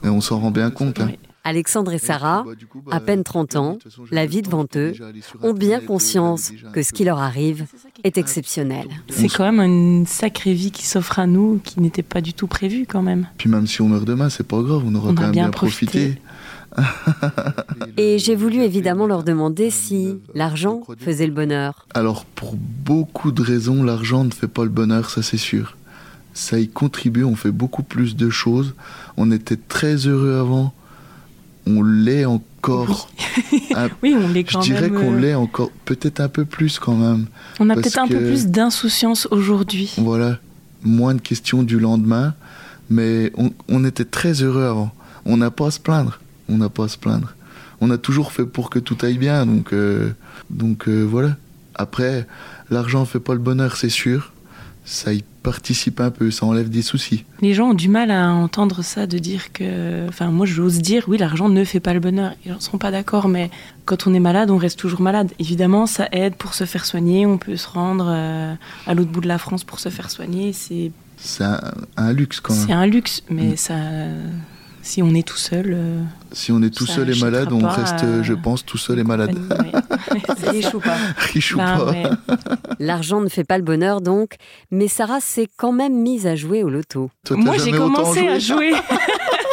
et 0.03 0.09
on 0.09 0.21
s'en 0.21 0.41
rend 0.41 0.51
bien 0.51 0.71
compte. 0.71 1.01
Hein. 1.01 1.11
Alexandre 1.47 1.93
et 1.93 1.99
Sarah, 1.99 2.45
bah, 2.87 2.97
à 2.97 3.01
peine 3.01 3.23
30 3.23 3.57
ans, 3.57 3.79
la 4.11 4.25
vie 4.25 4.41
devant 4.41 4.65
eux, 4.77 4.95
ont 5.43 5.53
bien 5.53 5.79
conscience 5.81 6.53
que 6.73 6.83
ce 6.83 6.93
qui 6.93 7.05
leur 7.05 7.19
arrive 7.19 7.67
est 8.03 8.17
exceptionnel. 8.17 8.87
C'est 9.11 9.29
quand 9.29 9.45
même 9.45 9.61
une 9.61 10.07
sacrée 10.07 10.55
vie 10.55 10.71
qui 10.71 10.87
s'offre 10.87 11.19
à 11.19 11.27
nous, 11.27 11.61
qui 11.63 11.81
n'était 11.81 12.03
pas 12.03 12.23
du 12.23 12.33
tout 12.33 12.47
prévue 12.47 12.87
quand 12.89 13.03
même. 13.03 13.29
Puis 13.37 13.51
même 13.51 13.67
si 13.67 13.83
on 13.83 13.89
meurt 13.89 14.07
demain, 14.07 14.31
c'est 14.31 14.47
pas 14.47 14.63
grave, 14.63 14.85
on 14.87 14.95
aura 14.95 15.13
quand 15.13 15.21
même 15.21 15.33
bien 15.33 15.51
profité. 15.51 16.19
Et 17.99 18.19
j'ai 18.19 18.35
voulu 18.35 18.63
évidemment 18.63 19.07
leur 19.07 19.23
demander 19.23 19.71
si 19.71 20.19
l'argent 20.35 20.83
faisait 20.99 21.27
le 21.27 21.33
bonheur. 21.33 21.87
Alors 21.95 22.25
pour 22.25 22.57
beaucoup 22.57 23.33
de 23.33 23.43
raisons, 23.43 23.83
l'argent 23.83 24.25
ne 24.25 24.31
fait 24.31 24.49
pas 24.49 24.65
le 24.65 24.71
bonheur, 24.71 25.11
ça 25.11 25.23
c'est 25.23 25.37
sûr. 25.37 25.77
Ça 26.33 26.59
y 26.59 26.69
contribue, 26.69 27.23
on 27.23 27.37
fait 27.37 27.53
beaucoup 27.53 27.83
plus 27.85 28.17
de 28.17 28.29
choses. 28.31 28.75
On 29.17 29.31
était 29.31 29.57
très 29.57 29.95
heureux 30.09 30.41
avant 30.41 30.73
on 31.67 31.83
l'est 31.83 32.25
encore. 32.25 33.09
Oui, 34.03 34.15
on 34.21 34.29
l'est 34.29 34.45
quand 34.45 34.61
même. 34.61 34.69
Je 34.69 34.75
dirais 34.75 34.91
qu'on 34.91 35.15
euh, 35.15 35.21
l'est 35.21 35.35
encore, 35.35 35.71
peut-être 35.85 36.21
un 36.21 36.29
peu 36.29 36.45
plus 36.45 36.79
quand 36.79 36.95
même. 36.95 37.27
On 37.61 37.71
a 37.71 37.75
peut-être 37.75 37.99
un 37.99 38.09
peu 38.09 38.21
plus 38.21 38.47
d'insouciance 38.47 39.27
aujourd'hui. 39.31 39.95
Voilà, 39.99 40.39
moins 40.83 41.15
de 41.15 41.21
questions 41.21 41.63
du 41.63 41.79
lendemain, 41.79 42.35
mais 42.91 43.33
on, 43.69 43.85
était 43.85 44.05
très 44.05 44.43
heureux 44.43 44.65
avant. 44.65 44.93
On 45.25 45.37
n'a 45.37 45.51
pas 45.51 45.69
à 45.69 45.71
se 45.71 45.81
plaindre. 45.81 46.21
On 46.49 46.59
n'a 46.59 46.69
pas 46.69 46.85
à 46.85 46.89
se 46.89 46.99
plaindre. 46.99 47.35
On 47.81 47.91
a 47.91 47.99
toujours 47.99 48.33
fait 48.33 48.45
pour 48.45 48.71
que 48.71 48.79
tout 48.79 48.97
aille 49.03 49.19
bien, 49.19 49.47
donc, 49.47 49.73
euh, 49.73 50.13
donc 50.51 50.89
euh, 50.89 51.03
voilà. 51.03 51.37
Après, 51.75 52.27
l'argent 52.71 53.05
fait 53.05 53.21
pas 53.21 53.33
le 53.33 53.41
bonheur, 53.41 53.77
c'est 53.77 53.89
sûr. 53.89 54.34
Ça 54.85 55.13
y 55.15 55.25
participe 55.43 56.01
un 56.01 56.11
peu, 56.11 56.31
ça 56.31 56.45
enlève 56.47 56.69
des 56.69 56.83
soucis. 56.83 57.25
Les 57.41 57.55
gens 57.55 57.71
ont 57.71 57.75
du 57.75 57.89
mal 57.89 58.11
à 58.11 58.33
entendre 58.33 58.83
ça, 58.83 59.07
de 59.07 59.19
dire 59.19 59.53
que. 59.53 60.07
Enfin, 60.09 60.27
moi, 60.27 60.47
j'ose 60.47 60.79
dire, 60.79 61.05
oui, 61.09 61.17
l'argent 61.17 61.49
ne 61.49 61.65
fait 61.65 61.81
pas 61.81 61.95
le 61.95 62.01
bonheur. 62.01 62.33
Ils 62.45 62.53
ne 62.53 62.59
sont 62.59 62.79
pas 62.79 62.91
d'accord, 62.91 63.29
mais 63.29 63.51
quand 63.87 64.07
on 64.07 64.15
est 64.15 64.21
malade, 64.21 64.51
on 64.51 64.59
reste 64.59 64.79
toujours 64.79 65.01
malade. 65.01 65.33
Évidemment, 65.39 65.87
ça 65.87 66.09
aide 66.13 66.35
pour 66.35 66.55
se 66.55 66.65
faire 66.65 66.85
soigner. 66.85 67.25
On 67.27 67.39
peut 67.39 67.57
se 67.57 67.69
rendre 67.69 68.07
euh, 68.09 68.55
à 68.87 68.95
l'autre 68.95 69.11
bout 69.11 69.21
de 69.21 69.29
la 69.29 69.39
France 69.39 69.65
pour 69.65 69.81
se 69.81 69.89
faire 69.89 70.11
soigner. 70.11 70.53
C'est. 70.53 70.93
C'est 71.17 71.45
un, 71.97 72.13
luxe 72.13 72.41
quand 72.41 72.53
même. 72.53 72.67
C'est 72.67 72.73
un 72.73 72.87
luxe, 72.87 73.23
mais 73.31 73.53
mm. 73.53 73.57
ça 73.57 73.75
si 74.85 75.03
on 75.03 75.15
est 75.15 75.27
tout 75.27 75.39
seul. 75.39 75.73
Euh, 75.75 76.03
si 76.33 76.53
on 76.53 76.63
est 76.63 76.73
tout 76.73 76.87
seul 76.87 77.11
et 77.11 77.19
malade, 77.19 77.53
on 77.53 77.67
reste, 77.67 78.05
euh, 78.05 78.23
je 78.23 78.35
pense, 78.35 78.65
tout 78.65 78.77
seul 78.77 78.99
et 78.99 79.05
malade. 79.05 79.37
Riche 80.47 80.75
ou 80.75 80.81
pas. 80.81 80.97
Riche 81.17 81.55
ou 81.55 81.57
pas. 81.57 81.93
L'argent 82.79 83.21
ne 83.21 83.29
fait 83.29 83.45
pas 83.45 83.57
le 83.57 83.65
bonheur 83.65 84.03
donc, 84.03 84.35
mais 84.71 84.87
Sarah 84.87 85.21
s'est 85.21 85.49
quand 85.57 85.73
même 85.73 85.95
mise 85.95 86.27
à 86.27 86.37
jouer 86.37 86.63
au 86.63 86.69
loto. 86.69 87.11
Moi, 87.31 87.57
j'ai 87.57 87.73
commencé 87.73 88.29
à 88.29 88.39
jouer. 88.39 88.73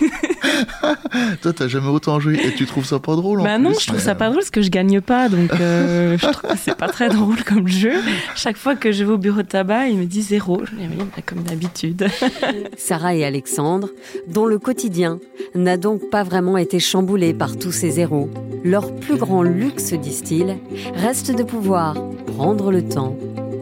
Toi, 1.42 1.52
t'as 1.52 1.68
jamais 1.68 1.88
autant 1.88 2.20
joué 2.20 2.38
et 2.44 2.54
tu 2.54 2.66
trouves 2.66 2.84
ça 2.84 2.98
pas 2.98 3.16
drôle 3.16 3.42
Bah 3.42 3.58
non, 3.58 3.72
je 3.78 3.86
trouve 3.86 4.00
ça 4.00 4.14
pas 4.14 4.26
drôle 4.26 4.38
parce 4.38 4.50
que 4.50 4.62
je 4.62 4.70
gagne 4.70 5.00
pas, 5.00 5.28
donc 5.28 5.50
euh, 5.60 6.16
je 6.18 6.26
trouve 6.26 6.50
que 6.50 6.58
c'est 6.58 6.76
pas 6.76 6.88
très 6.88 7.08
drôle 7.08 7.42
comme 7.44 7.68
jeu. 7.68 7.92
Chaque 8.34 8.56
fois 8.56 8.76
que 8.76 8.92
je 8.92 9.04
vais 9.04 9.12
au 9.12 9.18
bureau 9.18 9.42
de 9.42 9.48
tabac, 9.48 9.88
il 9.88 9.98
me 9.98 10.04
dit 10.04 10.22
zéro. 10.22 10.62
Je 10.64 10.74
dis, 10.76 10.88
oui, 10.90 11.22
comme 11.26 11.42
d'habitude. 11.42 12.08
Sarah 12.76 13.14
et 13.14 13.24
Alexandre, 13.24 13.88
dont 14.28 14.46
le 14.46 14.58
quotidien 14.58 15.18
n'a 15.54 15.76
donc 15.76 16.10
pas 16.10 16.22
vraiment 16.22 16.56
été 16.56 16.80
chamboulé 16.80 17.34
par 17.34 17.56
tous 17.56 17.72
ces 17.72 17.90
zéros. 17.90 18.30
Leur 18.64 18.94
plus 18.96 19.16
grand 19.16 19.42
luxe, 19.42 19.92
disent-ils, 19.92 20.56
reste 20.94 21.34
de 21.34 21.42
pouvoir 21.42 21.94
prendre 22.36 22.70
le 22.70 22.82
temps 22.82 23.16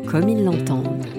comme 0.06 0.28
ils 0.28 0.44
l'entendent. 0.44 1.15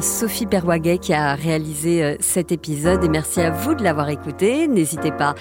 Sophie 0.00 0.46
Perwaguet 0.46 0.98
qui 0.98 1.12
a 1.12 1.34
réalisé 1.34 2.02
euh, 2.02 2.16
cet 2.20 2.52
épisode 2.52 3.04
et 3.04 3.08
merci 3.08 3.40
à 3.40 3.50
vous 3.50 3.74
de 3.74 3.82
l'avoir 3.82 4.08
écouté. 4.08 4.68
N'hésitez 4.68 5.12
pas 5.12 5.34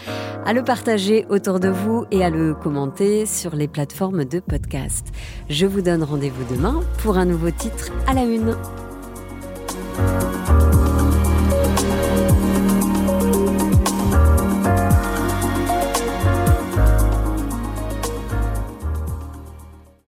à 0.45 0.53
le 0.53 0.63
partager 0.63 1.25
autour 1.29 1.59
de 1.59 1.69
vous 1.69 2.05
et 2.11 2.23
à 2.23 2.29
le 2.29 2.53
commenter 2.53 3.25
sur 3.25 3.55
les 3.55 3.67
plateformes 3.67 4.25
de 4.25 4.39
podcast. 4.39 5.07
Je 5.49 5.65
vous 5.65 5.81
donne 5.81 6.03
rendez-vous 6.03 6.43
demain 6.53 6.81
pour 6.99 7.17
un 7.17 7.25
nouveau 7.25 7.51
titre 7.51 7.91
à 8.07 8.13
la 8.13 8.23
une. 8.23 8.55